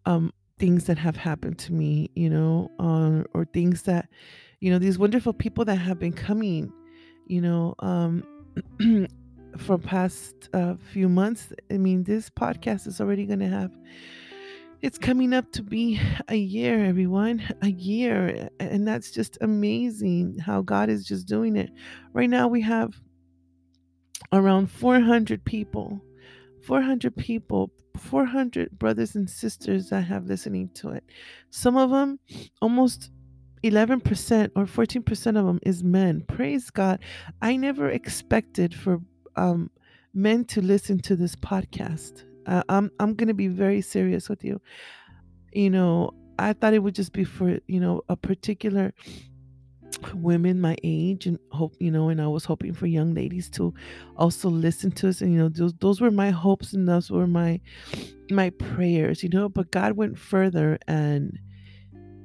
um 0.05 0.31
things 0.57 0.85
that 0.85 0.97
have 0.97 1.15
happened 1.15 1.59
to 1.59 1.73
me, 1.73 2.09
you 2.15 2.29
know, 2.29 2.71
uh, 2.79 3.23
or 3.33 3.45
things 3.45 3.83
that, 3.83 4.09
you 4.59 4.71
know, 4.71 4.79
these 4.79 4.97
wonderful 4.97 5.33
people 5.33 5.63
that 5.65 5.75
have 5.75 5.99
been 5.99 6.13
coming, 6.13 6.71
you 7.27 7.41
know, 7.41 7.75
um, 7.79 8.23
for 9.57 9.77
past 9.77 10.49
uh, 10.53 10.75
few 10.91 11.09
months. 11.09 11.51
I 11.71 11.77
mean, 11.77 12.03
this 12.03 12.29
podcast 12.29 12.87
is 12.87 13.01
already 13.01 13.25
going 13.25 13.39
to 13.39 13.47
have. 13.47 13.71
It's 14.81 14.97
coming 14.97 15.33
up 15.33 15.51
to 15.53 15.63
be 15.63 15.99
a 16.27 16.35
year, 16.35 16.85
everyone, 16.85 17.41
a 17.63 17.69
year. 17.69 18.49
And 18.59 18.87
that's 18.87 19.11
just 19.11 19.37
amazing 19.41 20.37
how 20.39 20.61
God 20.61 20.89
is 20.89 21.05
just 21.05 21.27
doing 21.27 21.55
it. 21.55 21.71
Right 22.13 22.29
now, 22.29 22.47
we 22.47 22.61
have 22.61 22.93
around 24.31 24.67
400 24.67 25.43
people 25.45 26.01
400 26.63 27.15
people 27.15 27.71
400 27.97 28.77
brothers 28.77 29.15
and 29.15 29.29
sisters 29.29 29.89
that 29.89 30.01
have 30.01 30.25
listening 30.25 30.69
to 30.75 30.89
it 30.89 31.03
some 31.49 31.77
of 31.77 31.89
them 31.91 32.19
almost 32.61 33.11
11% 33.63 34.51
or 34.55 34.65
14% 34.65 35.27
of 35.27 35.45
them 35.45 35.59
is 35.63 35.83
men 35.83 36.23
praise 36.27 36.69
god 36.69 36.99
i 37.41 37.55
never 37.55 37.89
expected 37.89 38.73
for 38.73 38.99
um, 39.37 39.69
men 40.13 40.45
to 40.45 40.61
listen 40.61 40.99
to 40.99 41.15
this 41.15 41.35
podcast. 41.35 42.23
Uh, 42.45 42.63
i'm, 42.69 42.91
I'm 42.99 43.15
to 43.15 43.33
be 43.33 43.47
very 43.47 43.81
serious 43.81 44.29
with 44.29 44.43
you. 44.43 44.61
You 45.51 45.69
know 45.69 46.13
i 46.39 46.53
thought 46.53 46.73
it 46.73 46.83
would 46.83 46.93
just 46.93 47.13
be 47.13 47.23
for 47.23 47.57
you 47.67 47.79
know 47.79 48.01
a 48.09 48.15
particular 48.15 48.93
women 50.13 50.61
my 50.61 50.75
age 50.83 51.25
and 51.25 51.39
hope 51.51 51.73
you 51.79 51.89
know 51.89 52.09
and 52.09 52.21
i 52.21 52.27
was 52.27 52.45
hoping 52.45 52.71
for 52.71 52.85
young 52.85 53.15
ladies 53.15 53.49
to 53.49 53.73
also 54.15 54.47
listen 54.47 54.91
to 54.91 55.09
us. 55.09 55.21
And 55.21 55.33
you 55.33 55.39
know 55.39 55.49
those, 55.49 55.73
those 55.75 55.99
were 55.99 56.11
my 56.11 56.29
hopes 56.29 56.73
and 56.73 56.87
those 56.87 57.09
were 57.09 57.25
my 57.25 57.59
my 58.29 58.51
prayers 58.51 59.23
you 59.23 59.29
know 59.29 59.49
but 59.49 59.71
god 59.71 59.93
went 59.93 60.19
further 60.19 60.77
and 60.87 61.39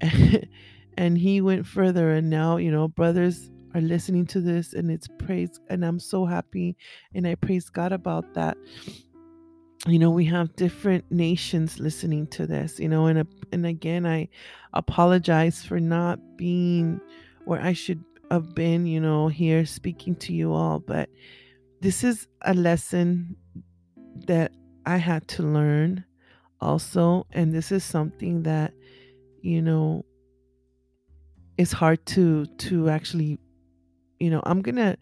and 0.96 1.18
he 1.18 1.40
went 1.40 1.66
further. 1.66 2.10
And 2.10 2.30
now 2.30 2.56
you 2.56 2.70
know 2.70 2.88
brothers 2.88 3.50
are 3.74 3.80
listening 3.80 4.26
to 4.26 4.40
this 4.40 4.72
and 4.72 4.90
it's 4.90 5.08
praise 5.18 5.60
and 5.68 5.84
i'm 5.84 5.98
so 5.98 6.24
happy 6.24 6.76
and 7.14 7.26
i 7.26 7.34
praise 7.34 7.68
god 7.68 7.92
about 7.92 8.34
that 8.34 8.56
you 9.86 9.98
know 9.98 10.10
we 10.10 10.24
have 10.24 10.54
different 10.56 11.04
nations 11.10 11.80
listening 11.80 12.26
to 12.26 12.46
this 12.46 12.78
you 12.78 12.88
know 12.88 13.06
and 13.06 13.18
uh, 13.18 13.24
and 13.52 13.66
again 13.66 14.06
i 14.06 14.28
apologize 14.74 15.62
for 15.62 15.80
not 15.80 16.18
being 16.36 17.00
where 17.44 17.60
I 17.60 17.72
should 17.72 18.02
have 18.30 18.54
been, 18.54 18.86
you 18.86 19.00
know, 19.00 19.28
here 19.28 19.66
speaking 19.66 20.14
to 20.16 20.32
you 20.32 20.52
all. 20.52 20.78
But 20.78 21.08
this 21.80 22.04
is 22.04 22.28
a 22.42 22.54
lesson 22.54 23.36
that 24.26 24.52
I 24.86 24.96
had 24.96 25.26
to 25.28 25.42
learn 25.42 26.04
also. 26.60 27.26
And 27.32 27.52
this 27.52 27.72
is 27.72 27.84
something 27.84 28.44
that, 28.44 28.72
you 29.40 29.60
know, 29.60 30.04
it's 31.58 31.72
hard 31.72 32.04
to 32.06 32.46
to 32.46 32.88
actually 32.88 33.38
you 34.22 34.30
know 34.30 34.42
i'm 34.46 34.62
gonna 34.62 34.96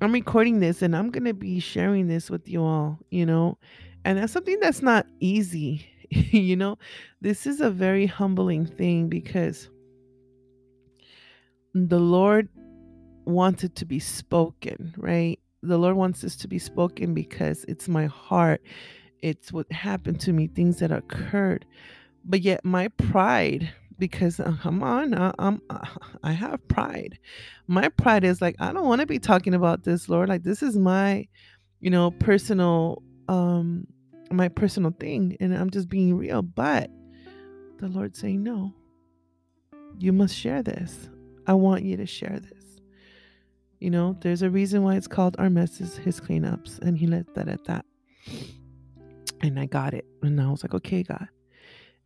i'm 0.00 0.12
recording 0.12 0.60
this 0.60 0.82
and 0.82 0.94
i'm 0.96 1.10
gonna 1.10 1.34
be 1.34 1.58
sharing 1.58 2.06
this 2.06 2.30
with 2.30 2.48
you 2.48 2.62
all 2.62 2.98
you 3.10 3.26
know 3.26 3.58
and 4.04 4.18
that's 4.18 4.32
something 4.32 4.58
that's 4.60 4.82
not 4.82 5.06
easy 5.20 5.86
you 6.10 6.56
know 6.56 6.78
this 7.20 7.46
is 7.46 7.60
a 7.60 7.70
very 7.70 8.06
humbling 8.06 8.64
thing 8.66 9.08
because 9.08 9.68
the 11.74 11.98
Lord 11.98 12.48
wants 13.26 13.64
it 13.64 13.74
to 13.76 13.84
be 13.84 13.98
spoken, 13.98 14.94
right? 14.96 15.40
The 15.62 15.76
Lord 15.76 15.96
wants 15.96 16.20
this 16.20 16.36
to 16.36 16.48
be 16.48 16.58
spoken 16.58 17.14
because 17.14 17.64
it's 17.68 17.88
my 17.88 18.06
heart. 18.06 18.62
It's 19.22 19.52
what 19.52 19.70
happened 19.72 20.20
to 20.20 20.32
me, 20.32 20.46
things 20.46 20.78
that 20.78 20.92
occurred. 20.92 21.66
But 22.24 22.42
yet 22.42 22.64
my 22.64 22.88
pride, 22.88 23.72
because 23.98 24.40
uh, 24.40 24.54
come 24.60 24.82
on, 24.82 25.14
I, 25.14 25.32
I'm 25.38 25.60
uh, 25.70 25.86
I 26.22 26.32
have 26.32 26.66
pride. 26.68 27.18
My 27.66 27.88
pride 27.88 28.24
is 28.24 28.40
like 28.40 28.56
I 28.58 28.72
don't 28.72 28.86
want 28.86 29.00
to 29.00 29.06
be 29.06 29.18
talking 29.18 29.54
about 29.54 29.84
this, 29.84 30.08
Lord. 30.08 30.28
Like 30.28 30.42
this 30.42 30.62
is 30.62 30.76
my, 30.76 31.26
you 31.80 31.90
know, 31.90 32.10
personal 32.10 33.02
um 33.28 33.86
my 34.30 34.48
personal 34.48 34.92
thing 34.98 35.36
and 35.40 35.54
I'm 35.54 35.70
just 35.70 35.88
being 35.88 36.16
real, 36.16 36.42
but 36.42 36.90
the 37.78 37.88
Lord 37.88 38.16
saying 38.16 38.42
no. 38.42 38.74
You 39.98 40.12
must 40.12 40.34
share 40.34 40.62
this. 40.62 41.08
I 41.46 41.54
want 41.54 41.84
you 41.84 41.96
to 41.96 42.06
share 42.06 42.40
this. 42.40 42.64
You 43.80 43.90
know, 43.90 44.16
there's 44.20 44.42
a 44.42 44.50
reason 44.50 44.82
why 44.82 44.96
it's 44.96 45.06
called 45.06 45.36
our 45.38 45.50
messes, 45.50 45.96
his 45.96 46.20
cleanups, 46.20 46.78
and 46.80 46.96
he 46.96 47.06
let 47.06 47.34
that 47.34 47.48
at 47.48 47.64
that. 47.64 47.84
And 49.42 49.60
I 49.60 49.66
got 49.66 49.92
it. 49.94 50.06
And 50.22 50.40
I 50.40 50.50
was 50.50 50.64
like, 50.64 50.74
okay, 50.74 51.02
God. 51.02 51.28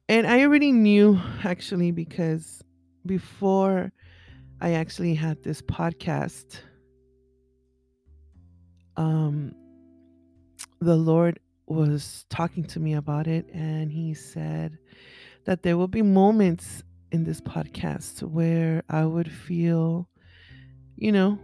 And 0.08 0.26
I 0.26 0.40
already 0.42 0.72
knew 0.72 1.20
actually 1.44 1.90
because 1.90 2.62
before 3.04 3.92
I 4.60 4.72
actually 4.72 5.14
had 5.14 5.42
this 5.42 5.60
podcast, 5.60 6.60
um, 8.96 9.52
the 10.80 10.96
Lord 10.96 11.38
was 11.66 12.24
talking 12.30 12.64
to 12.64 12.80
me 12.80 12.94
about 12.94 13.26
it, 13.26 13.50
and 13.52 13.92
He 13.92 14.14
said 14.14 14.78
that 15.44 15.62
there 15.62 15.76
will 15.76 15.88
be 15.88 16.02
moments 16.02 16.82
in 17.12 17.24
this 17.24 17.42
podcast 17.42 18.22
where 18.22 18.82
I 18.88 19.04
would 19.04 19.30
feel, 19.30 20.08
you 20.96 21.12
know, 21.12 21.38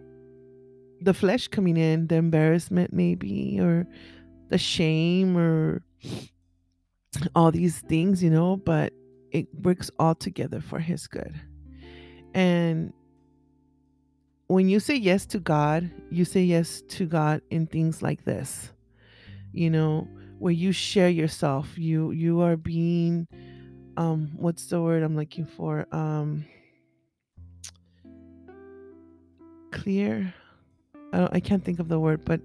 the 1.03 1.12
flesh 1.12 1.48
coming 1.48 1.77
in, 1.77 2.07
the 2.07 2.16
embarrassment 2.16 2.94
maybe, 2.94 3.59
or 3.61 3.87
the 4.48 4.59
shame, 4.59 5.37
or 5.37 5.83
all 7.35 7.50
these 7.50 7.81
things, 7.81 8.22
you 8.22 8.31
know, 8.31 8.57
but 8.57 8.92
it 9.31 9.46
works 9.62 9.90
all 9.98 10.14
together 10.14 10.61
for 10.61 10.79
His 10.79 11.07
good. 11.07 11.35
And 12.35 12.92
when 14.48 14.68
you 14.68 14.81
say 14.81 14.96
yes 14.96 15.27
to 15.27 15.38
God, 15.38 15.90
you 16.11 16.24
say 16.24 16.42
yes 16.42 16.83
to 16.88 17.07
God 17.07 17.42
in 17.50 17.66
things 17.66 18.03
like 18.03 18.24
this, 18.24 18.70
you 19.53 19.70
know, 19.70 20.09
where 20.38 20.53
you 20.53 20.72
share 20.72 21.09
yourself, 21.09 21.79
you 21.79 22.11
you 22.11 22.40
are 22.40 22.57
being 22.57 23.27
um 23.96 24.33
what's 24.37 24.66
the 24.66 24.83
word 24.83 25.03
I'm 25.03 25.16
looking 25.16 25.46
for? 25.46 25.87
Um 25.92 26.44
clear. 29.70 30.33
I 31.12 31.18
don't, 31.18 31.35
I 31.35 31.40
can't 31.40 31.64
think 31.64 31.79
of 31.79 31.88
the 31.88 32.00
word, 32.00 32.24
but 32.24 32.40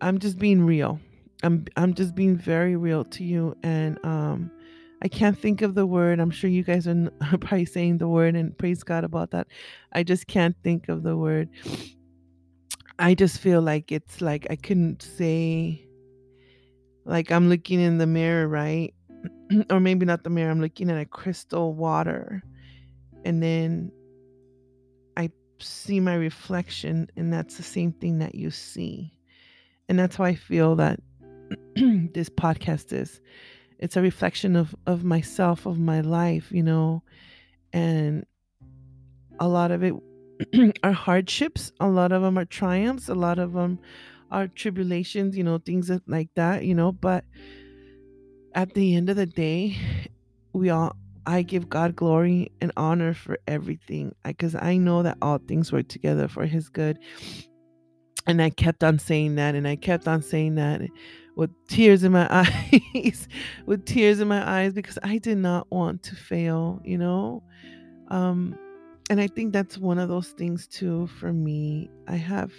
I'm 0.00 0.18
just 0.18 0.38
being 0.38 0.62
real. 0.64 1.00
I'm 1.42 1.64
I'm 1.76 1.94
just 1.94 2.14
being 2.14 2.36
very 2.36 2.76
real 2.76 3.04
to 3.04 3.24
you 3.24 3.56
and 3.62 3.98
um 4.04 4.50
I 5.02 5.08
can't 5.08 5.38
think 5.38 5.62
of 5.62 5.74
the 5.74 5.86
word. 5.86 6.20
I'm 6.20 6.30
sure 6.30 6.50
you 6.50 6.62
guys 6.62 6.86
are 6.86 7.10
probably 7.40 7.64
saying 7.64 7.98
the 7.98 8.08
word 8.08 8.36
and 8.36 8.56
praise 8.58 8.82
God 8.82 9.04
about 9.04 9.30
that. 9.30 9.46
I 9.92 10.02
just 10.02 10.26
can't 10.26 10.56
think 10.62 10.88
of 10.88 11.02
the 11.02 11.16
word. 11.16 11.48
I 12.98 13.14
just 13.14 13.38
feel 13.38 13.62
like 13.62 13.92
it's 13.92 14.20
like 14.20 14.46
I 14.50 14.56
couldn't 14.56 15.02
say 15.02 15.86
like 17.04 17.32
I'm 17.32 17.48
looking 17.48 17.80
in 17.80 17.98
the 17.98 18.06
mirror, 18.06 18.46
right? 18.46 18.94
or 19.70 19.80
maybe 19.80 20.06
not 20.06 20.22
the 20.22 20.30
mirror, 20.30 20.50
I'm 20.50 20.60
looking 20.60 20.90
at 20.90 21.00
a 21.00 21.06
crystal 21.06 21.74
water. 21.74 22.42
And 23.24 23.42
then 23.42 23.90
I 25.16 25.30
see 25.58 26.00
my 26.00 26.14
reflection, 26.14 27.08
and 27.16 27.32
that's 27.32 27.56
the 27.56 27.62
same 27.62 27.92
thing 27.92 28.18
that 28.18 28.34
you 28.34 28.50
see. 28.50 29.12
And 29.88 29.98
that's 29.98 30.16
how 30.16 30.24
I 30.24 30.34
feel 30.34 30.76
that 30.76 31.00
this 32.12 32.28
podcast 32.28 32.92
is. 32.92 33.20
It's 33.78 33.96
a 33.96 34.02
reflection 34.02 34.56
of, 34.56 34.74
of 34.86 35.04
myself, 35.04 35.66
of 35.66 35.78
my 35.78 36.02
life, 36.02 36.52
you 36.52 36.62
know, 36.62 37.02
and 37.72 38.26
a 39.38 39.48
lot 39.48 39.70
of 39.70 39.82
it 39.82 39.94
are 40.82 40.92
hardships, 40.92 41.72
a 41.80 41.88
lot 41.88 42.12
of 42.12 42.22
them 42.22 42.38
are 42.38 42.44
triumphs, 42.44 43.08
a 43.08 43.14
lot 43.14 43.38
of 43.38 43.54
them 43.54 43.78
are 44.30 44.48
tribulations, 44.48 45.36
you 45.36 45.44
know, 45.44 45.58
things 45.58 45.90
like 46.06 46.28
that, 46.36 46.64
you 46.64 46.74
know, 46.74 46.92
but 46.92 47.24
at 48.54 48.74
the 48.74 48.94
end 48.94 49.08
of 49.08 49.16
the 49.16 49.26
day, 49.26 49.78
we 50.52 50.70
all 50.70 50.94
I 51.26 51.42
give 51.42 51.68
God 51.68 51.94
glory 51.94 52.50
and 52.60 52.72
honor 52.76 53.14
for 53.14 53.38
everything 53.46 54.14
because 54.24 54.54
I 54.54 54.76
know 54.76 55.02
that 55.02 55.18
all 55.22 55.38
things 55.38 55.70
work 55.70 55.88
together 55.88 56.28
for 56.28 56.46
his 56.46 56.68
good. 56.68 56.98
And 58.26 58.42
I 58.42 58.50
kept 58.50 58.84
on 58.84 58.98
saying 58.98 59.36
that 59.36 59.54
and 59.54 59.66
I 59.66 59.76
kept 59.76 60.06
on 60.06 60.22
saying 60.22 60.56
that 60.56 60.82
with 61.36 61.50
tears 61.68 62.04
in 62.04 62.12
my 62.12 62.26
eyes, 62.94 63.28
with 63.66 63.84
tears 63.86 64.20
in 64.20 64.28
my 64.28 64.48
eyes 64.48 64.72
because 64.72 64.98
I 65.02 65.18
did 65.18 65.38
not 65.38 65.70
want 65.70 66.02
to 66.04 66.16
fail, 66.16 66.80
you 66.84 66.98
know? 66.98 67.42
Um 68.08 68.58
and 69.08 69.20
I 69.20 69.26
think 69.26 69.52
that's 69.52 69.76
one 69.76 69.98
of 69.98 70.08
those 70.08 70.28
things 70.28 70.68
too 70.68 71.08
for 71.08 71.32
me. 71.32 71.90
I 72.06 72.16
have 72.16 72.52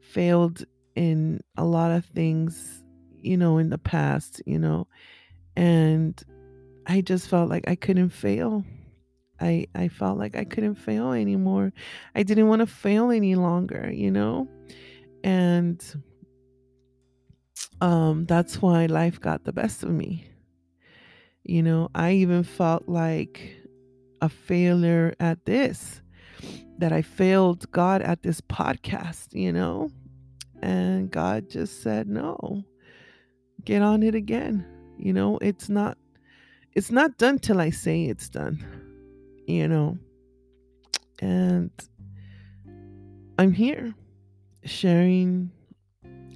failed 0.00 0.64
in 0.96 1.40
a 1.56 1.64
lot 1.64 1.92
of 1.92 2.04
things, 2.06 2.82
you 3.20 3.36
know, 3.36 3.58
in 3.58 3.70
the 3.70 3.78
past, 3.78 4.42
you 4.44 4.58
know, 4.58 4.88
and 5.54 6.20
I 6.86 7.00
just 7.00 7.28
felt 7.28 7.48
like 7.48 7.68
I 7.68 7.76
couldn't 7.76 8.10
fail. 8.10 8.64
I 9.42 9.66
I 9.74 9.88
felt 9.88 10.18
like 10.18 10.36
I 10.36 10.44
couldn't 10.44 10.76
fail 10.76 11.12
anymore. 11.12 11.72
I 12.14 12.22
didn't 12.22 12.48
want 12.48 12.60
to 12.60 12.66
fail 12.66 13.10
any 13.10 13.34
longer, 13.34 13.90
you 13.92 14.10
know? 14.10 14.48
And 15.24 15.82
um 17.80 18.24
that's 18.26 18.62
why 18.62 18.86
life 18.86 19.20
got 19.20 19.44
the 19.44 19.52
best 19.52 19.82
of 19.82 19.90
me. 19.90 20.26
You 21.42 21.62
know, 21.62 21.88
I 21.94 22.12
even 22.12 22.44
felt 22.44 22.88
like 22.88 23.56
a 24.20 24.28
failure 24.28 25.14
at 25.18 25.44
this 25.44 26.00
that 26.78 26.92
I 26.92 27.02
failed 27.02 27.70
God 27.72 28.00
at 28.02 28.22
this 28.22 28.40
podcast, 28.40 29.34
you 29.34 29.52
know? 29.52 29.90
And 30.62 31.10
God 31.10 31.50
just 31.50 31.82
said, 31.82 32.08
"No. 32.08 32.64
Get 33.64 33.82
on 33.82 34.02
it 34.04 34.14
again." 34.14 34.64
You 34.96 35.12
know, 35.12 35.38
it's 35.38 35.68
not 35.68 35.98
it's 36.74 36.92
not 36.92 37.18
done 37.18 37.38
till 37.40 37.60
I 37.60 37.70
say 37.70 38.04
it's 38.04 38.28
done. 38.28 38.81
You 39.56 39.68
know. 39.68 39.98
And 41.20 41.70
I'm 43.38 43.52
here 43.52 43.94
sharing 44.64 45.50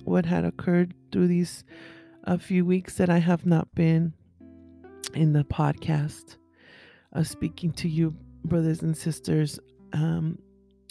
what 0.04 0.24
had 0.24 0.44
occurred 0.44 0.94
through 1.10 1.28
these 1.28 1.64
a 2.24 2.38
few 2.38 2.64
weeks 2.64 2.94
that 2.94 3.08
I 3.08 3.18
have 3.18 3.46
not 3.46 3.72
been 3.74 4.12
in 5.14 5.32
the 5.32 5.44
podcast, 5.44 6.36
uh, 7.12 7.22
speaking 7.22 7.72
to 7.72 7.88
you, 7.88 8.14
brothers 8.44 8.82
and 8.82 8.96
sisters. 8.96 9.58
Um, 9.92 10.38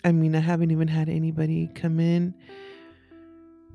I 0.04 0.12
mean, 0.12 0.36
I 0.36 0.40
haven't 0.40 0.72
even 0.72 0.88
had 0.88 1.10
anybody 1.10 1.70
come 1.76 2.00
in. 2.00 2.34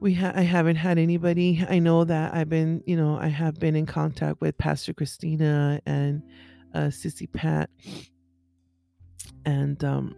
We 0.00 0.14
ha- 0.14 0.32
I 0.34 0.42
haven't 0.42 0.76
had 0.76 0.98
anybody. 0.98 1.64
I 1.68 1.78
know 1.78 2.04
that 2.04 2.34
I've 2.34 2.48
been, 2.48 2.82
you 2.86 2.96
know, 2.96 3.18
I 3.18 3.28
have 3.28 3.58
been 3.58 3.76
in 3.76 3.84
contact 3.86 4.40
with 4.40 4.56
Pastor 4.56 4.94
Christina 4.94 5.80
and 5.84 6.22
uh, 6.74 6.88
Sissy 6.88 7.30
Pat, 7.30 7.68
and 9.44 9.82
um, 9.84 10.14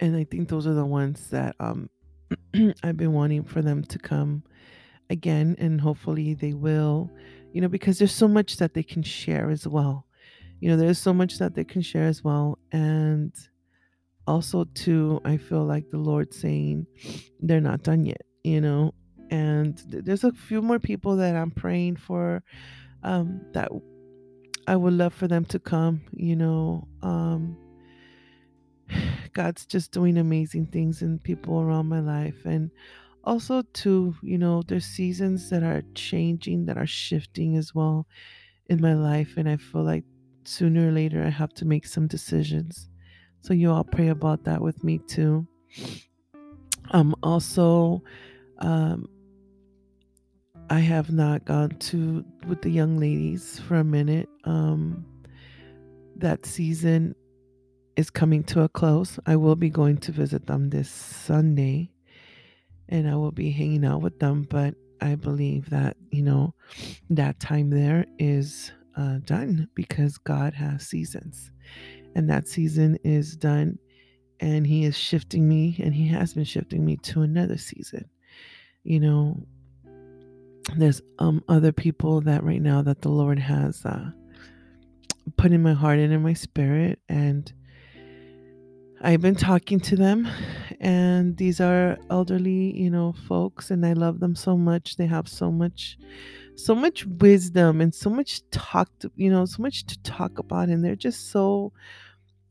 and 0.00 0.16
I 0.16 0.24
think 0.24 0.48
those 0.48 0.66
are 0.66 0.74
the 0.74 0.84
ones 0.84 1.30
that 1.30 1.56
um, 1.60 1.88
I've 2.82 2.96
been 2.96 3.12
wanting 3.12 3.44
for 3.44 3.62
them 3.62 3.82
to 3.84 3.98
come 3.98 4.42
again, 5.10 5.56
and 5.58 5.80
hopefully 5.80 6.34
they 6.34 6.52
will, 6.52 7.10
you 7.52 7.60
know, 7.60 7.68
because 7.68 7.98
there's 7.98 8.14
so 8.14 8.28
much 8.28 8.56
that 8.56 8.74
they 8.74 8.82
can 8.82 9.02
share 9.02 9.50
as 9.50 9.66
well. 9.66 10.06
You 10.60 10.70
know, 10.70 10.76
there's 10.76 10.98
so 10.98 11.14
much 11.14 11.38
that 11.38 11.54
they 11.54 11.64
can 11.64 11.82
share 11.82 12.06
as 12.06 12.22
well, 12.22 12.58
and 12.72 13.32
also 14.26 14.64
too, 14.74 15.20
I 15.24 15.36
feel 15.36 15.64
like 15.64 15.88
the 15.88 15.98
Lord 15.98 16.34
saying 16.34 16.86
they're 17.40 17.60
not 17.60 17.82
done 17.82 18.04
yet, 18.04 18.22
you 18.44 18.60
know, 18.60 18.92
and 19.30 19.76
th- 19.90 20.04
there's 20.04 20.24
a 20.24 20.32
few 20.32 20.62
more 20.62 20.78
people 20.78 21.16
that 21.16 21.34
I'm 21.34 21.50
praying 21.50 21.96
for 21.96 22.42
um, 23.02 23.40
that 23.52 23.70
I 24.66 24.76
would 24.76 24.92
love 24.92 25.14
for 25.14 25.28
them 25.28 25.44
to 25.46 25.58
come, 25.58 26.02
you 26.12 26.36
know. 26.36 26.86
Um, 27.02 27.56
God's 29.38 29.66
just 29.66 29.92
doing 29.92 30.18
amazing 30.18 30.66
things 30.66 31.00
in 31.00 31.20
people 31.20 31.60
around 31.60 31.86
my 31.86 32.00
life. 32.00 32.44
And 32.44 32.72
also, 33.22 33.62
too, 33.72 34.16
you 34.20 34.36
know, 34.36 34.62
there's 34.62 34.84
seasons 34.84 35.48
that 35.50 35.62
are 35.62 35.84
changing, 35.94 36.66
that 36.66 36.76
are 36.76 36.88
shifting 36.88 37.56
as 37.56 37.72
well 37.72 38.08
in 38.66 38.80
my 38.80 38.94
life. 38.94 39.34
And 39.36 39.48
I 39.48 39.56
feel 39.56 39.84
like 39.84 40.02
sooner 40.42 40.88
or 40.88 40.90
later 40.90 41.22
I 41.22 41.28
have 41.30 41.54
to 41.54 41.64
make 41.64 41.86
some 41.86 42.08
decisions. 42.08 42.88
So, 43.42 43.54
you 43.54 43.70
all 43.70 43.84
pray 43.84 44.08
about 44.08 44.42
that 44.42 44.60
with 44.60 44.82
me, 44.82 44.98
too. 45.06 45.46
Um, 46.90 47.14
also, 47.22 48.02
um, 48.58 49.08
I 50.68 50.80
have 50.80 51.12
not 51.12 51.44
gone 51.44 51.76
to 51.90 52.24
with 52.48 52.62
the 52.62 52.70
young 52.70 52.98
ladies 52.98 53.60
for 53.60 53.76
a 53.76 53.84
minute. 53.84 54.28
Um, 54.42 55.06
that 56.16 56.44
season 56.44 57.14
is 57.98 58.10
coming 58.10 58.44
to 58.44 58.62
a 58.62 58.68
close. 58.68 59.18
I 59.26 59.34
will 59.34 59.56
be 59.56 59.70
going 59.70 59.96
to 59.98 60.12
visit 60.12 60.46
them 60.46 60.70
this 60.70 60.88
Sunday 60.88 61.90
and 62.88 63.10
I 63.10 63.16
will 63.16 63.32
be 63.32 63.50
hanging 63.50 63.84
out 63.84 64.02
with 64.02 64.20
them. 64.20 64.46
But 64.48 64.76
I 65.00 65.16
believe 65.16 65.68
that, 65.70 65.96
you 66.12 66.22
know, 66.22 66.54
that 67.10 67.40
time 67.40 67.70
there 67.70 68.06
is 68.20 68.70
uh, 68.96 69.18
done 69.24 69.68
because 69.74 70.16
God 70.16 70.54
has 70.54 70.86
seasons 70.86 71.50
and 72.14 72.30
that 72.30 72.46
season 72.46 72.98
is 73.02 73.36
done. 73.36 73.80
And 74.38 74.64
He 74.64 74.84
is 74.84 74.96
shifting 74.96 75.48
me 75.48 75.74
and 75.82 75.92
He 75.92 76.06
has 76.06 76.34
been 76.34 76.44
shifting 76.44 76.84
me 76.84 76.98
to 76.98 77.22
another 77.22 77.58
season. 77.58 78.08
You 78.84 79.00
know, 79.00 79.42
there's 80.76 81.02
um 81.18 81.42
other 81.48 81.72
people 81.72 82.20
that 82.20 82.44
right 82.44 82.62
now 82.62 82.80
that 82.82 83.02
the 83.02 83.08
Lord 83.08 83.40
has 83.40 83.84
uh, 83.84 84.10
put 85.36 85.50
in 85.50 85.62
my 85.64 85.72
heart 85.72 85.98
and 85.98 86.12
in 86.12 86.22
my 86.22 86.34
spirit 86.34 87.00
and 87.08 87.52
I've 89.00 89.20
been 89.20 89.36
talking 89.36 89.78
to 89.80 89.96
them, 89.96 90.28
and 90.80 91.36
these 91.36 91.60
are 91.60 91.98
elderly, 92.10 92.76
you 92.76 92.90
know, 92.90 93.14
folks, 93.28 93.70
and 93.70 93.86
I 93.86 93.92
love 93.92 94.18
them 94.18 94.34
so 94.34 94.56
much. 94.56 94.96
They 94.96 95.06
have 95.06 95.28
so 95.28 95.52
much, 95.52 95.96
so 96.56 96.74
much 96.74 97.06
wisdom 97.06 97.80
and 97.80 97.94
so 97.94 98.10
much 98.10 98.42
talk 98.50 98.90
to, 98.98 99.12
you 99.14 99.30
know, 99.30 99.44
so 99.44 99.62
much 99.62 99.86
to 99.86 100.02
talk 100.02 100.40
about, 100.40 100.68
and 100.68 100.84
they're 100.84 100.96
just 100.96 101.30
so 101.30 101.72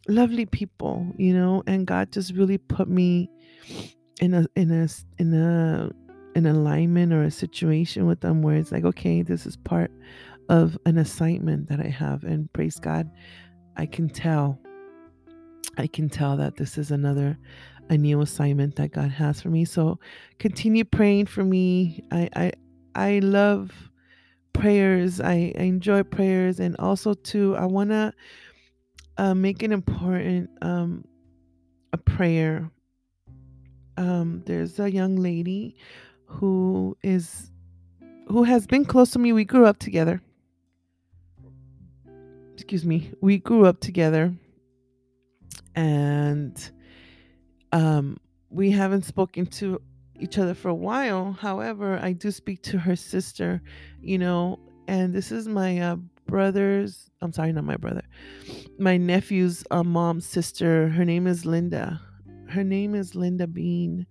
lovely 0.08 0.46
people, 0.46 1.12
you 1.18 1.34
know. 1.34 1.64
And 1.68 1.86
God 1.86 2.14
just 2.14 2.34
really 2.34 2.58
put 2.58 2.88
me 2.88 3.30
in 4.22 4.34
a 4.34 4.46
in 4.56 4.72
a 4.72 4.88
in 5.22 5.34
a 5.34 5.92
an 6.36 6.46
alignment 6.46 7.12
or 7.12 7.24
a 7.24 7.32
situation 7.32 8.06
with 8.06 8.22
them 8.22 8.42
where 8.42 8.56
it's 8.56 8.72
like, 8.72 8.86
okay, 8.86 9.22
this 9.22 9.46
is 9.46 9.58
part 9.58 9.92
of 10.48 10.78
an 10.86 10.98
assignment 10.98 11.68
that 11.68 11.82
I 11.82 11.90
have, 11.90 12.24
and 12.24 12.52
praise 12.54 12.80
God, 12.80 13.12
I 13.76 13.86
can 13.86 14.08
tell 14.08 14.62
I 15.78 15.88
can 15.88 16.10
tell 16.10 16.38
that 16.38 16.56
this 16.56 16.78
is 16.78 16.92
another 16.92 17.38
a 17.90 17.98
new 17.98 18.22
assignment 18.22 18.76
that 18.76 18.92
God 18.92 19.10
has 19.12 19.42
for 19.42 19.50
me. 19.50 19.66
So 19.66 20.00
continue 20.40 20.84
praying 20.84 21.28
for 21.28 21.44
me. 21.44 22.04
I 22.12 22.30
I 22.36 22.52
I 22.96 23.20
love 23.20 23.72
prayers. 24.54 25.22
I, 25.22 25.54
I 25.58 25.64
enjoy 25.64 26.04
prayers 26.04 26.60
and 26.60 26.76
also 26.80 27.14
too 27.14 27.56
I 27.56 27.66
want 27.66 27.92
to 27.92 28.14
uh, 29.18 29.34
make 29.36 29.64
an 29.64 29.72
important 29.72 30.50
um 30.62 31.06
a 31.94 31.98
prayer. 31.98 32.70
Um 33.98 34.44
there's 34.46 34.80
a 34.80 34.92
young 34.92 35.16
lady 35.16 35.76
who 36.26 36.98
is 37.04 37.52
who 38.28 38.44
has 38.44 38.68
been 38.68 38.84
close 38.84 39.12
to 39.12 39.20
me. 39.20 39.32
We 39.32 39.46
grew 39.46 39.66
up 39.66 39.80
together. 39.80 40.22
Excuse 42.56 42.84
me. 42.84 43.14
We 43.22 43.38
grew 43.38 43.66
up 43.66 43.80
together 43.80 44.34
and 45.78 46.72
um, 47.72 48.18
we 48.50 48.72
haven't 48.72 49.06
spoken 49.06 49.46
to 49.46 49.80
each 50.20 50.40
other 50.40 50.56
for 50.56 50.70
a 50.70 50.76
while. 50.76 51.34
However, 51.34 52.00
I 52.02 52.14
do 52.14 52.32
speak 52.32 52.64
to 52.64 52.80
her 52.80 52.96
sister, 52.96 53.62
you 54.02 54.18
know, 54.18 54.60
and 54.88 55.14
this 55.14 55.32
is 55.32 55.48
my 55.48 55.80
uh, 55.80 55.98
brother's, 56.26 57.12
I'm 57.22 57.32
sorry, 57.32 57.54
not 57.54 57.64
my 57.64 57.78
brother, 57.78 58.02
my 58.80 58.98
nephew's 58.98 59.64
uh, 59.70 59.84
mom's 59.84 60.26
sister. 60.26 60.90
Her 60.90 61.06
name 61.06 61.28
is 61.28 61.46
Linda. 61.46 62.02
Her 62.50 62.64
name 62.64 62.96
is 62.96 63.14
Linda 63.14 63.46
Bean. 63.46 64.08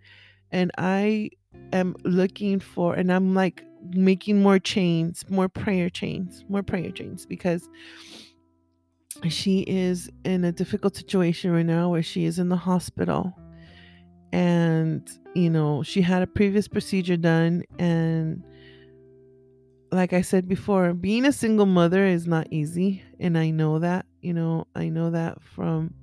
And 0.53 0.71
I 0.79 1.31
am 1.73 1.97
looking 2.05 2.61
for, 2.61 2.95
and 2.95 3.13
I'm 3.13 3.35
like 3.35 3.65
making 3.91 4.41
more 4.41 4.61
chains, 4.61 5.25
more 5.29 5.49
prayer 5.49 5.91
chains, 5.91 6.45
more 6.49 6.63
prayer 6.63 6.93
chains 6.93 7.27
because 7.27 7.69
she 9.29 9.61
is 9.63 10.11
in 10.25 10.45
a 10.45 10.53
difficult 10.53 10.97
situation 10.97 11.51
right 11.53 11.67
now 11.67 11.91
where 11.91 12.03
she 12.03 12.25
is 12.25 12.39
in 12.39 12.49
the 12.49 12.57
hospital 12.57 13.33
and 14.33 15.09
you 15.35 15.49
know 15.51 15.83
she 15.83 16.03
had 16.03 16.23
a 16.23 16.27
previous 16.27 16.69
procedure 16.69 17.17
done 17.17 17.63
and 17.79 18.43
like 19.93 20.13
i 20.13 20.21
said 20.21 20.49
before 20.49 20.93
being 20.95 21.25
a 21.25 21.33
single 21.33 21.67
mother 21.67 22.05
is 22.05 22.27
not 22.27 22.47
easy 22.51 23.03
and 23.21 23.39
i 23.39 23.51
know 23.51 23.79
that 23.79 24.05
you 24.21 24.35
know 24.35 24.67
i 24.75 24.89
know 24.89 25.11
that 25.11 25.41
from 25.43 25.95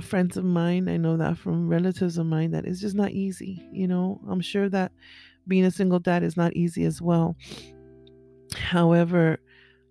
friends 0.00 0.36
of 0.36 0.44
mine, 0.44 0.88
I 0.88 0.96
know 0.96 1.16
that 1.16 1.38
from 1.38 1.68
relatives 1.68 2.18
of 2.18 2.26
mine, 2.26 2.52
that 2.52 2.64
it's 2.64 2.80
just 2.80 2.94
not 2.94 3.10
easy. 3.10 3.66
You 3.72 3.88
know, 3.88 4.20
I'm 4.28 4.40
sure 4.40 4.68
that 4.68 4.92
being 5.46 5.64
a 5.64 5.70
single 5.70 5.98
dad 5.98 6.22
is 6.22 6.36
not 6.36 6.54
easy 6.54 6.84
as 6.84 7.00
well. 7.02 7.36
However, 8.54 9.38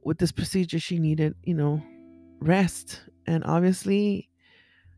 with 0.04 0.18
this 0.18 0.32
procedure, 0.32 0.80
she 0.80 1.00
needed, 1.00 1.36
you 1.44 1.54
know, 1.54 1.82
rest. 2.39 3.02
And 3.26 3.43
obviously, 3.43 4.30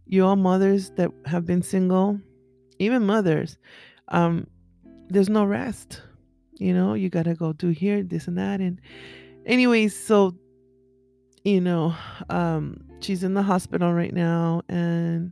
you 0.06 0.26
all 0.26 0.36
mothers 0.36 0.92
that 0.92 1.12
have 1.26 1.46
been 1.46 1.62
single, 1.62 2.20
even 2.80 3.06
mothers, 3.06 3.58
um, 4.10 4.48
there's 5.10 5.30
no 5.30 5.46
rest. 5.46 6.02
You 6.54 6.74
know, 6.74 6.94
you 6.94 7.10
got 7.10 7.24
to 7.24 7.36
go 7.36 7.54
do 7.54 7.70
here, 7.70 8.04
this 8.04 8.28
and 8.28 8.38
that. 8.38 8.60
And, 8.60 8.82
anyways, 9.46 9.98
so, 9.98 10.36
you 11.44 11.62
know, 11.62 11.96
um, 12.30 12.82
she's 13.00 13.24
in 13.24 13.34
the 13.34 13.44
hospital 13.44 13.94
right 13.94 14.14
now. 14.14 14.62
And 14.68 15.32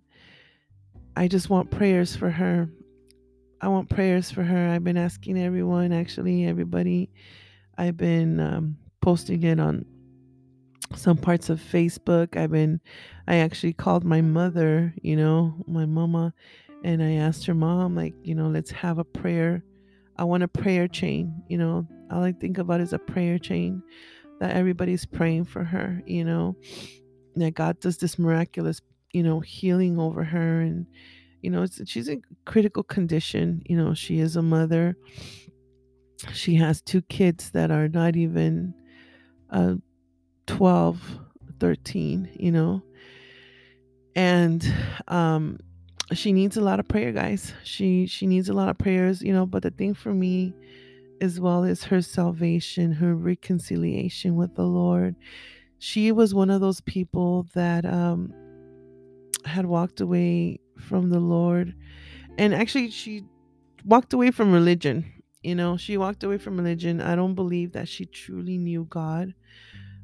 I 1.15 1.27
just 1.27 1.49
want 1.49 1.69
prayers 1.69 2.15
for 2.15 2.29
her. 2.29 2.69
I 3.59 3.67
want 3.67 3.89
prayers 3.89 4.31
for 4.31 4.43
her. 4.43 4.69
I've 4.69 4.83
been 4.83 4.97
asking 4.97 5.37
everyone, 5.37 5.91
actually, 5.91 6.45
everybody. 6.45 7.09
I've 7.77 7.97
been 7.97 8.39
um, 8.39 8.77
posting 9.01 9.43
it 9.43 9.59
on 9.59 9.85
some 10.95 11.17
parts 11.17 11.49
of 11.49 11.59
Facebook. 11.59 12.37
I've 12.37 12.51
been, 12.51 12.79
I 13.27 13.37
actually 13.37 13.73
called 13.73 14.03
my 14.03 14.21
mother, 14.21 14.93
you 15.01 15.15
know, 15.15 15.53
my 15.67 15.85
mama, 15.85 16.33
and 16.83 17.01
I 17.03 17.13
asked 17.13 17.45
her 17.45 17.53
mom, 17.53 17.95
like, 17.95 18.13
you 18.23 18.35
know, 18.35 18.47
let's 18.47 18.71
have 18.71 18.97
a 18.97 19.03
prayer. 19.03 19.63
I 20.17 20.23
want 20.23 20.43
a 20.43 20.47
prayer 20.47 20.87
chain, 20.87 21.43
you 21.47 21.57
know. 21.57 21.87
All 22.11 22.23
I 22.23 22.31
think 22.31 22.57
about 22.57 22.81
is 22.81 22.93
a 22.93 22.99
prayer 22.99 23.37
chain 23.37 23.83
that 24.39 24.55
everybody's 24.55 25.05
praying 25.05 25.45
for 25.45 25.63
her, 25.63 26.01
you 26.05 26.23
know, 26.23 26.55
that 27.35 27.53
God 27.53 27.79
does 27.79 27.97
this 27.97 28.17
miraculous, 28.17 28.81
you 29.11 29.23
know, 29.23 29.39
healing 29.39 29.99
over 29.99 30.23
her. 30.23 30.61
And, 30.61 30.85
you 31.41 31.49
know, 31.49 31.65
she's 31.85 32.07
in 32.07 32.21
critical 32.45 32.83
condition. 32.83 33.61
You 33.65 33.77
know, 33.77 33.93
she 33.93 34.19
is 34.19 34.35
a 34.35 34.41
mother. 34.41 34.95
She 36.33 36.55
has 36.55 36.81
two 36.81 37.01
kids 37.03 37.51
that 37.51 37.71
are 37.71 37.87
not 37.87 38.15
even 38.15 38.73
uh, 39.49 39.75
12, 40.47 41.19
13, 41.59 42.29
you 42.39 42.51
know. 42.51 42.81
And 44.15 44.65
um 45.07 45.59
she 46.13 46.31
needs 46.31 46.55
a 46.55 46.61
lot 46.61 46.79
of 46.79 46.87
prayer, 46.87 47.11
guys. 47.11 47.53
She 47.63 48.07
she 48.07 48.27
needs 48.27 48.49
a 48.49 48.53
lot 48.53 48.69
of 48.69 48.77
prayers, 48.77 49.21
you 49.21 49.33
know, 49.33 49.45
but 49.45 49.63
the 49.63 49.71
thing 49.71 49.93
for 49.93 50.13
me 50.13 50.53
as 51.21 51.39
well 51.39 51.63
is 51.63 51.83
her 51.83 52.01
salvation, 52.01 52.93
her 52.93 53.13
reconciliation 53.15 54.35
with 54.35 54.55
the 54.55 54.63
Lord. 54.63 55.15
She 55.79 56.11
was 56.11 56.33
one 56.33 56.49
of 56.49 56.61
those 56.61 56.81
people 56.81 57.47
that 57.53 57.85
um 57.85 58.33
had 59.45 59.65
walked 59.65 60.01
away 60.01 60.59
from 60.79 61.09
the 61.09 61.19
Lord. 61.19 61.73
And 62.37 62.53
actually 62.55 62.89
she 62.91 63.23
walked 63.85 64.13
away 64.13 64.31
from 64.31 64.51
religion. 64.51 65.05
You 65.43 65.55
know, 65.55 65.77
she 65.77 65.97
walked 65.97 66.23
away 66.23 66.37
from 66.37 66.57
religion. 66.57 67.01
I 67.01 67.15
don't 67.15 67.35
believe 67.35 67.73
that 67.73 67.87
she 67.87 68.05
truly 68.05 68.57
knew 68.57 68.85
God 68.89 69.33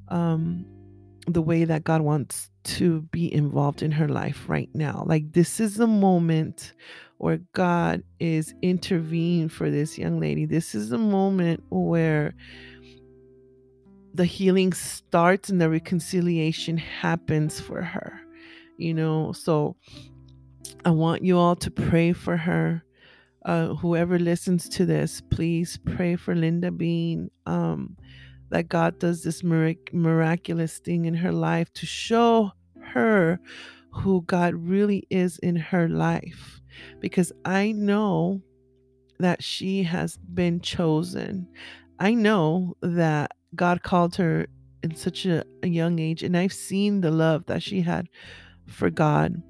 um, 0.09 0.65
the 1.27 1.41
way 1.41 1.63
that 1.63 1.83
God 1.83 2.01
wants 2.01 2.49
to 2.63 3.01
be 3.03 3.33
involved 3.33 3.81
in 3.81 3.91
her 3.91 4.07
life 4.07 4.47
right 4.47 4.69
now. 4.73 5.03
Like, 5.05 5.33
this 5.33 5.59
is 5.59 5.75
the 5.75 5.87
moment 5.87 6.73
where 7.17 7.39
God 7.53 8.03
is 8.19 8.53
intervening 8.61 9.49
for 9.49 9.69
this 9.69 9.97
young 9.97 10.19
lady. 10.19 10.45
This 10.45 10.75
is 10.75 10.89
the 10.89 10.97
moment 10.97 11.63
where 11.69 12.33
the 14.13 14.25
healing 14.25 14.73
starts 14.73 15.49
and 15.49 15.59
the 15.59 15.69
reconciliation 15.69 16.77
happens 16.77 17.59
for 17.59 17.81
her. 17.81 18.19
You 18.77 18.93
know, 18.93 19.31
so 19.31 19.75
I 20.83 20.91
want 20.91 21.23
you 21.23 21.37
all 21.37 21.55
to 21.57 21.71
pray 21.71 22.13
for 22.13 22.37
her. 22.37 22.83
Uh, 23.45 23.75
whoever 23.75 24.17
listens 24.19 24.69
to 24.69 24.85
this, 24.85 25.21
please 25.29 25.77
pray 25.85 26.15
for 26.15 26.33
Linda 26.33 26.71
Bean. 26.71 27.29
Um, 27.45 27.97
that 28.53 28.69
God 28.69 28.99
does 28.99 29.23
this 29.23 29.43
mirac- 29.43 29.91
miraculous 29.91 30.77
thing 30.77 31.05
in 31.05 31.15
her 31.15 31.31
life 31.31 31.73
to 31.73 31.87
show 31.87 32.51
her 32.79 33.39
who 33.91 34.21
God 34.27 34.53
really 34.53 35.07
is 35.09 35.39
in 35.39 35.55
her 35.55 35.89
life. 35.89 36.61
Because 36.99 37.31
I 37.45 37.71
know 37.71 38.43
that 39.17 39.43
she 39.43 39.81
has 39.81 40.17
been 40.17 40.61
chosen. 40.61 41.47
I 41.97 42.13
know 42.13 42.77
that 42.81 43.31
God 43.55 43.81
called 43.81 44.15
her 44.17 44.45
in 44.83 44.95
such 44.95 45.25
a, 45.25 45.43
a 45.63 45.67
young 45.67 45.97
age, 45.97 46.21
and 46.21 46.37
I've 46.37 46.53
seen 46.53 47.01
the 47.01 47.09
love 47.09 47.47
that 47.47 47.63
she 47.63 47.81
had 47.81 48.07
for 48.67 48.91
God, 48.91 49.41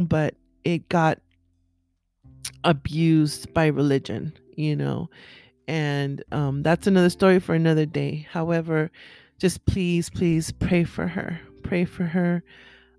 but 0.00 0.34
it 0.64 0.88
got 0.88 1.20
abused 2.64 3.54
by 3.54 3.66
religion, 3.68 4.32
you 4.56 4.74
know 4.74 5.08
and 5.70 6.24
um, 6.32 6.64
that's 6.64 6.88
another 6.88 7.10
story 7.10 7.38
for 7.38 7.54
another 7.54 7.86
day. 7.86 8.26
However, 8.28 8.90
just 9.38 9.64
please, 9.66 10.10
please 10.10 10.50
pray 10.50 10.82
for 10.82 11.06
her. 11.06 11.40
Pray 11.62 11.84
for 11.84 12.02
her. 12.02 12.42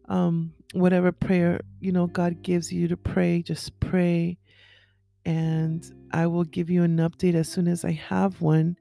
Um, 0.08 0.54
whatever 0.72 1.12
prayer 1.12 1.60
you 1.82 1.92
know 1.92 2.08
God 2.08 2.42
gives 2.44 2.72
you 2.72 2.88
to 2.88 2.96
pray, 2.96 3.42
just 3.42 3.78
pray, 3.82 4.38
and 5.26 5.86
I 6.12 6.28
will 6.28 6.46
give 6.46 6.70
you 6.70 6.84
an 6.84 6.96
update 6.96 7.36
as 7.36 7.50
soon 7.50 7.68
as 7.68 7.84
I 7.84 7.92
have 7.92 8.40
one. 8.40 8.78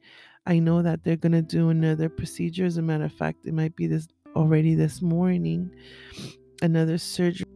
I 0.46 0.60
know 0.60 0.82
that 0.82 1.02
they're 1.02 1.16
gonna 1.16 1.42
do 1.42 1.70
another 1.70 2.08
procedure. 2.08 2.66
As 2.66 2.76
a 2.76 2.82
matter 2.82 3.06
of 3.06 3.12
fact, 3.12 3.44
it 3.44 3.54
might 3.54 3.74
be 3.74 3.88
this 3.88 4.06
already 4.36 4.76
this 4.76 5.02
morning, 5.02 5.68
another 6.62 6.96
surgery. 6.96 7.49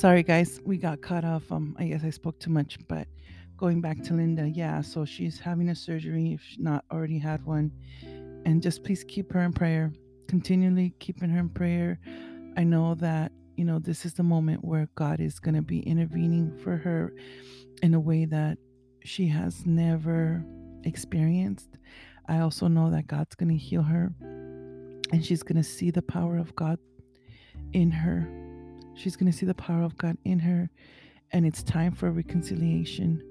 Sorry, 0.00 0.22
guys, 0.22 0.62
we 0.64 0.78
got 0.78 1.02
cut 1.02 1.26
off. 1.26 1.52
Um, 1.52 1.76
I 1.78 1.84
guess 1.84 2.02
I 2.02 2.08
spoke 2.08 2.40
too 2.40 2.48
much, 2.48 2.78
but 2.88 3.06
going 3.58 3.82
back 3.82 4.02
to 4.04 4.14
Linda, 4.14 4.48
yeah, 4.48 4.80
so 4.80 5.04
she's 5.04 5.38
having 5.38 5.68
a 5.68 5.74
surgery 5.74 6.32
if 6.32 6.42
she's 6.42 6.58
not 6.58 6.86
already 6.90 7.18
had 7.18 7.44
one. 7.44 7.70
And 8.46 8.62
just 8.62 8.82
please 8.82 9.04
keep 9.04 9.30
her 9.34 9.42
in 9.42 9.52
prayer, 9.52 9.92
continually 10.26 10.94
keeping 11.00 11.28
her 11.28 11.40
in 11.40 11.50
prayer. 11.50 12.00
I 12.56 12.64
know 12.64 12.94
that, 12.94 13.30
you 13.58 13.66
know, 13.66 13.78
this 13.78 14.06
is 14.06 14.14
the 14.14 14.22
moment 14.22 14.64
where 14.64 14.88
God 14.94 15.20
is 15.20 15.38
going 15.38 15.54
to 15.54 15.60
be 15.60 15.80
intervening 15.80 16.56
for 16.64 16.78
her 16.78 17.12
in 17.82 17.92
a 17.92 18.00
way 18.00 18.24
that 18.24 18.56
she 19.04 19.26
has 19.26 19.66
never 19.66 20.42
experienced. 20.84 21.76
I 22.26 22.38
also 22.38 22.68
know 22.68 22.90
that 22.90 23.06
God's 23.06 23.34
going 23.34 23.50
to 23.50 23.62
heal 23.62 23.82
her 23.82 24.14
and 24.22 25.22
she's 25.22 25.42
going 25.42 25.62
to 25.62 25.62
see 25.62 25.90
the 25.90 26.00
power 26.00 26.38
of 26.38 26.56
God 26.56 26.78
in 27.74 27.90
her 27.90 28.49
She's 29.00 29.16
going 29.16 29.32
to 29.32 29.36
see 29.36 29.46
the 29.46 29.54
power 29.54 29.82
of 29.82 29.96
God 29.96 30.18
in 30.26 30.38
her, 30.40 30.68
and 31.32 31.46
it's 31.46 31.62
time 31.62 31.92
for 31.92 32.10
reconciliation. 32.10 33.22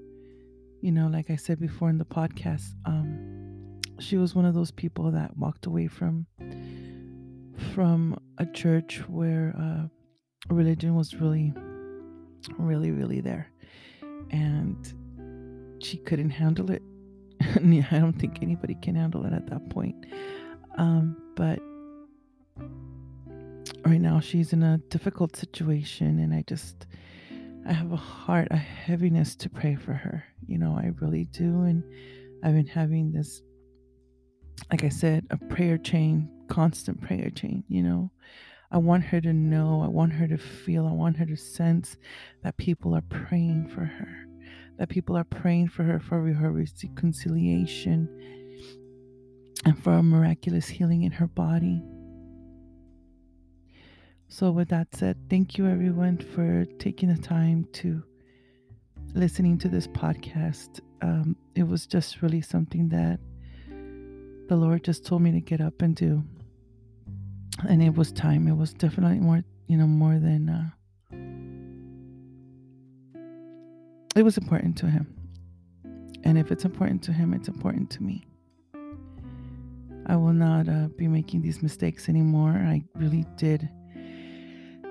You 0.82 0.90
know, 0.90 1.06
like 1.06 1.30
I 1.30 1.36
said 1.36 1.60
before 1.60 1.88
in 1.88 1.96
the 1.96 2.04
podcast, 2.04 2.72
um, 2.86 3.78
she 4.00 4.16
was 4.16 4.34
one 4.34 4.44
of 4.44 4.54
those 4.54 4.72
people 4.72 5.12
that 5.12 5.36
walked 5.36 5.66
away 5.66 5.86
from 5.86 6.26
from 7.72 8.18
a 8.38 8.46
church 8.46 9.04
where 9.06 9.54
uh, 9.56 9.86
religion 10.52 10.96
was 10.96 11.14
really, 11.14 11.54
really, 12.58 12.90
really 12.90 13.20
there, 13.20 13.52
and 14.30 14.92
she 15.80 15.98
couldn't 15.98 16.30
handle 16.30 16.72
it. 16.72 16.82
I 17.42 17.98
don't 18.00 18.18
think 18.18 18.42
anybody 18.42 18.74
can 18.82 18.96
handle 18.96 19.24
it 19.24 19.32
at 19.32 19.46
that 19.46 19.70
point. 19.70 20.04
Um, 20.78 21.16
but 21.36 21.60
right 23.90 24.00
now 24.00 24.20
she's 24.20 24.52
in 24.52 24.62
a 24.62 24.78
difficult 24.88 25.34
situation 25.34 26.20
and 26.20 26.32
I 26.32 26.44
just 26.46 26.86
I 27.66 27.72
have 27.72 27.92
a 27.92 27.96
heart, 27.96 28.48
a 28.50 28.56
heaviness 28.56 29.34
to 29.36 29.50
pray 29.50 29.74
for 29.74 29.92
her. 29.92 30.24
You 30.46 30.58
know, 30.58 30.76
I 30.78 30.92
really 31.00 31.24
do. 31.26 31.62
And 31.62 31.82
I've 32.42 32.54
been 32.54 32.66
having 32.66 33.12
this, 33.12 33.42
like 34.70 34.84
I 34.84 34.88
said, 34.88 35.26
a 35.30 35.36
prayer 35.36 35.76
chain, 35.76 36.28
constant 36.48 37.00
prayer 37.00 37.30
chain, 37.30 37.64
you 37.68 37.82
know. 37.82 38.10
I 38.70 38.78
want 38.78 39.04
her 39.04 39.20
to 39.20 39.32
know, 39.32 39.82
I 39.82 39.88
want 39.88 40.12
her 40.12 40.28
to 40.28 40.38
feel, 40.38 40.86
I 40.86 40.92
want 40.92 41.16
her 41.16 41.26
to 41.26 41.36
sense 41.36 41.96
that 42.44 42.56
people 42.56 42.94
are 42.94 43.02
praying 43.02 43.68
for 43.74 43.84
her, 43.84 44.26
that 44.78 44.88
people 44.88 45.16
are 45.16 45.24
praying 45.24 45.68
for 45.68 45.82
her 45.82 45.98
for 45.98 46.32
her 46.32 46.52
reconciliation 46.52 48.08
and 49.64 49.82
for 49.82 49.94
a 49.94 50.02
miraculous 50.02 50.68
healing 50.68 51.02
in 51.02 51.10
her 51.12 51.26
body. 51.26 51.82
So, 54.32 54.52
with 54.52 54.68
that 54.68 54.94
said, 54.94 55.16
thank 55.28 55.58
you 55.58 55.66
everyone 55.66 56.16
for 56.16 56.64
taking 56.78 57.12
the 57.12 57.20
time 57.20 57.66
to 57.72 58.00
listening 59.12 59.58
to 59.58 59.68
this 59.68 59.88
podcast. 59.88 60.78
Um, 61.02 61.34
it 61.56 61.64
was 61.64 61.84
just 61.84 62.22
really 62.22 62.40
something 62.40 62.88
that 62.90 63.18
the 64.48 64.54
Lord 64.54 64.84
just 64.84 65.04
told 65.04 65.22
me 65.22 65.32
to 65.32 65.40
get 65.40 65.60
up 65.60 65.82
and 65.82 65.96
do. 65.96 66.22
And 67.68 67.82
it 67.82 67.96
was 67.96 68.12
time. 68.12 68.46
It 68.46 68.56
was 68.56 68.72
definitely 68.72 69.18
more, 69.18 69.42
you 69.66 69.76
know, 69.76 69.88
more 69.88 70.14
than. 70.20 70.48
Uh, 70.48 70.70
it 74.14 74.22
was 74.22 74.38
important 74.38 74.76
to 74.78 74.86
Him. 74.86 75.12
And 76.22 76.38
if 76.38 76.52
it's 76.52 76.64
important 76.64 77.02
to 77.02 77.12
Him, 77.12 77.34
it's 77.34 77.48
important 77.48 77.90
to 77.90 78.02
me. 78.04 78.24
I 80.06 80.14
will 80.14 80.32
not 80.32 80.68
uh, 80.68 80.86
be 80.96 81.08
making 81.08 81.42
these 81.42 81.64
mistakes 81.64 82.08
anymore. 82.08 82.50
I 82.52 82.84
really 82.94 83.26
did 83.36 83.68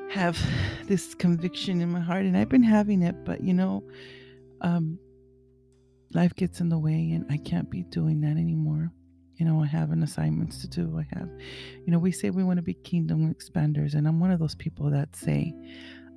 have 0.09 0.39
this 0.87 1.13
conviction 1.13 1.81
in 1.81 1.89
my 1.89 1.99
heart, 1.99 2.25
and 2.25 2.35
I've 2.35 2.49
been 2.49 2.63
having 2.63 3.01
it, 3.03 3.23
but 3.25 3.43
you 3.43 3.53
know, 3.53 3.83
um, 4.61 4.99
life 6.13 6.35
gets 6.35 6.59
in 6.59 6.69
the 6.69 6.79
way, 6.79 7.11
and 7.11 7.25
I 7.29 7.37
can't 7.37 7.69
be 7.69 7.83
doing 7.83 8.21
that 8.21 8.37
anymore. 8.37 8.91
You 9.35 9.45
know, 9.45 9.61
I 9.61 9.67
have 9.67 9.91
an 9.91 10.03
assignments 10.03 10.61
to 10.61 10.67
do. 10.67 10.99
I 10.99 11.07
have, 11.17 11.29
you 11.85 11.91
know, 11.93 11.99
we 11.99 12.11
say 12.11 12.29
we 12.29 12.43
want 12.43 12.57
to 12.57 12.63
be 12.63 12.73
kingdom 12.73 13.33
expanders, 13.33 13.93
and 13.93 14.07
I'm 14.07 14.19
one 14.19 14.31
of 14.31 14.39
those 14.39 14.55
people 14.55 14.89
that 14.89 15.15
say, 15.15 15.53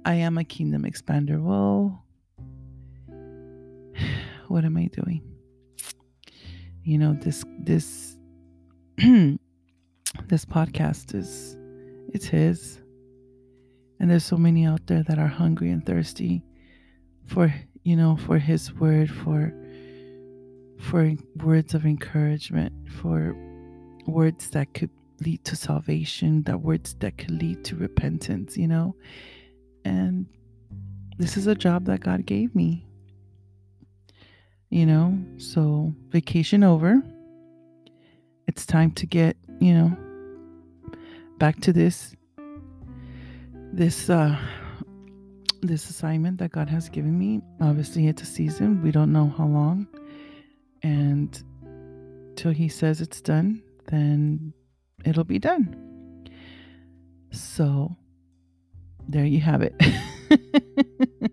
I 0.05 0.14
am 0.14 0.38
a 0.38 0.44
kingdom 0.44 0.83
expander. 0.85 1.40
Well, 1.40 2.05
what 4.48 4.64
am 4.64 4.76
I 4.76 4.87
doing? 4.87 5.22
You 6.83 6.98
know, 6.98 7.14
this 7.14 7.44
this 7.61 8.16
this 8.96 9.38
podcast 10.44 11.14
is 11.14 11.57
it's 12.12 12.26
his. 12.26 12.82
And 14.03 14.11
there's 14.11 14.25
so 14.25 14.37
many 14.37 14.67
out 14.67 14.88
there 14.88 15.05
that 15.05 15.21
are 15.21 15.29
hungry 15.29 15.71
and 15.71 15.87
thirsty 15.87 16.43
for, 17.25 17.55
you 17.85 17.95
know, 17.95 18.17
for 18.17 18.37
his 18.37 18.75
word, 18.75 19.09
for 19.09 19.55
for 20.81 21.12
words 21.37 21.73
of 21.73 21.87
encouragement, 21.87 22.73
for 22.91 23.37
words 24.09 24.51
that 24.51 24.75
could 24.75 24.91
lead 25.21 25.45
to 25.45 25.55
salvation, 25.55 26.43
that 26.43 26.61
words 26.61 26.95
that 26.95 27.17
could 27.17 27.31
lead 27.31 27.65
to 27.67 27.77
repentance, 27.77 28.57
you 28.57 28.67
know? 28.67 28.97
And 29.85 30.27
this 31.19 31.37
is 31.37 31.47
a 31.47 31.55
job 31.55 31.85
that 31.85 32.01
God 32.01 32.27
gave 32.27 32.57
me. 32.57 32.85
You 34.71 34.85
know, 34.85 35.17
so 35.37 35.95
vacation 36.09 36.65
over. 36.65 37.01
It's 38.49 38.67
time 38.67 38.91
to 38.93 39.07
get, 39.07 39.37
you 39.61 39.75
know, 39.75 39.97
back 41.38 41.61
to 41.61 41.73
this 41.73 42.17
this 43.72 44.11
uh 44.11 44.37
this 45.62 45.88
assignment 45.88 46.38
that 46.38 46.50
God 46.50 46.68
has 46.68 46.88
given 46.88 47.18
me. 47.18 47.40
Obviously, 47.61 48.08
it's 48.08 48.22
a 48.22 48.26
season. 48.26 48.82
We 48.82 48.90
don't 48.90 49.12
know 49.12 49.32
how 49.37 49.46
long. 49.46 49.87
And 50.82 51.40
till 52.37 52.50
he 52.50 52.68
says 52.68 53.00
it's 53.00 53.20
done, 53.20 53.62
then 53.87 54.52
it'll 55.04 55.24
be 55.24 55.38
done. 55.38 56.28
So 57.30 57.96
there 59.08 59.24
you 59.24 59.40
have 59.40 59.62
it. 59.62 59.74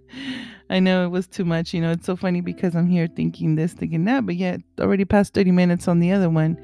I 0.69 0.79
know 0.79 1.05
it 1.05 1.09
was 1.09 1.25
too 1.25 1.45
much. 1.45 1.73
You 1.73 1.81
know, 1.81 1.91
it's 1.91 2.05
so 2.05 2.15
funny 2.15 2.41
because 2.41 2.75
I'm 2.75 2.87
here 2.87 3.07
thinking 3.07 3.55
this, 3.55 3.73
thinking 3.73 4.05
that, 4.05 4.27
but 4.27 4.35
yet 4.35 4.61
already 4.79 5.05
past 5.05 5.33
30 5.33 5.51
minutes 5.51 5.87
on 5.87 5.99
the 5.99 6.11
other 6.11 6.29
one. 6.29 6.63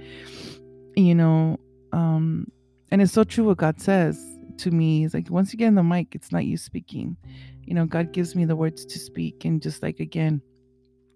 You 0.95 1.15
know, 1.15 1.59
um, 1.91 2.45
and 2.91 3.01
it's 3.01 3.11
so 3.11 3.23
true 3.23 3.45
what 3.45 3.57
God 3.57 3.81
says 3.81 4.34
to 4.59 4.71
me. 4.71 5.05
It's 5.05 5.13
like 5.13 5.29
once 5.29 5.51
you 5.53 5.59
get 5.59 5.67
in 5.67 5.75
the 5.75 5.83
mic, 5.83 6.15
it's 6.15 6.31
not 6.31 6.45
you 6.45 6.57
speaking. 6.57 7.17
You 7.63 7.73
know, 7.73 7.85
God 7.85 8.11
gives 8.11 8.35
me 8.35 8.45
the 8.45 8.55
words 8.55 8.85
to 8.85 8.99
speak. 8.99 9.45
And 9.45 9.61
just 9.61 9.81
like 9.81 9.99
again, 9.99 10.41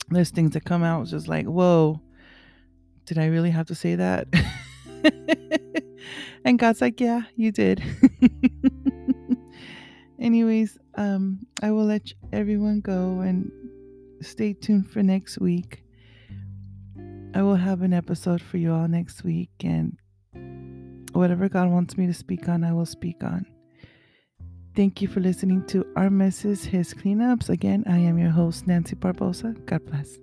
there's 0.10 0.32
things 0.32 0.52
that 0.52 0.66
come 0.66 0.84
out 0.84 1.08
just 1.08 1.28
like, 1.28 1.46
whoa, 1.46 2.02
did 3.06 3.18
I 3.18 3.28
really 3.28 3.52
have 3.52 3.68
to 3.68 3.76
say 3.76 3.96
that? 3.96 4.28
and 6.46 6.60
God's 6.60 6.82
like, 6.82 7.00
yeah, 7.00 7.24
you 7.36 7.52
did. 7.52 7.84
Anyways, 10.20 10.78
um, 10.96 11.40
I 11.62 11.72
will 11.72 11.86
let 11.86 12.12
everyone 12.34 12.82
go 12.82 13.22
and 13.22 13.52
stay 14.22 14.54
tuned 14.54 14.90
for 14.90 15.02
next 15.02 15.40
week. 15.40 15.84
I 17.34 17.42
will 17.42 17.56
have 17.56 17.84
an 17.84 17.94
episode 17.94 18.42
for 18.42 18.58
you 18.58 18.74
all 18.74 18.88
next 18.88 19.24
week, 19.24 19.52
and 19.64 19.98
whatever 21.14 21.50
God 21.50 21.70
wants 21.70 21.98
me 21.98 22.08
to 22.08 22.14
speak 22.14 22.48
on, 22.48 22.64
I 22.64 22.74
will 22.74 22.86
speak 22.86 23.24
on. 23.24 23.46
Thank 24.76 25.02
you 25.02 25.08
for 25.08 25.20
listening 25.20 25.66
to 25.68 25.86
our 25.96 26.10
messes, 26.10 26.64
his 26.64 26.94
cleanups. 26.94 27.50
Again, 27.50 27.84
I 27.88 27.98
am 27.98 28.18
your 28.18 28.30
host, 28.30 28.68
Nancy 28.68 28.96
Barbosa. 28.96 29.66
God 29.66 29.86
bless. 29.86 30.20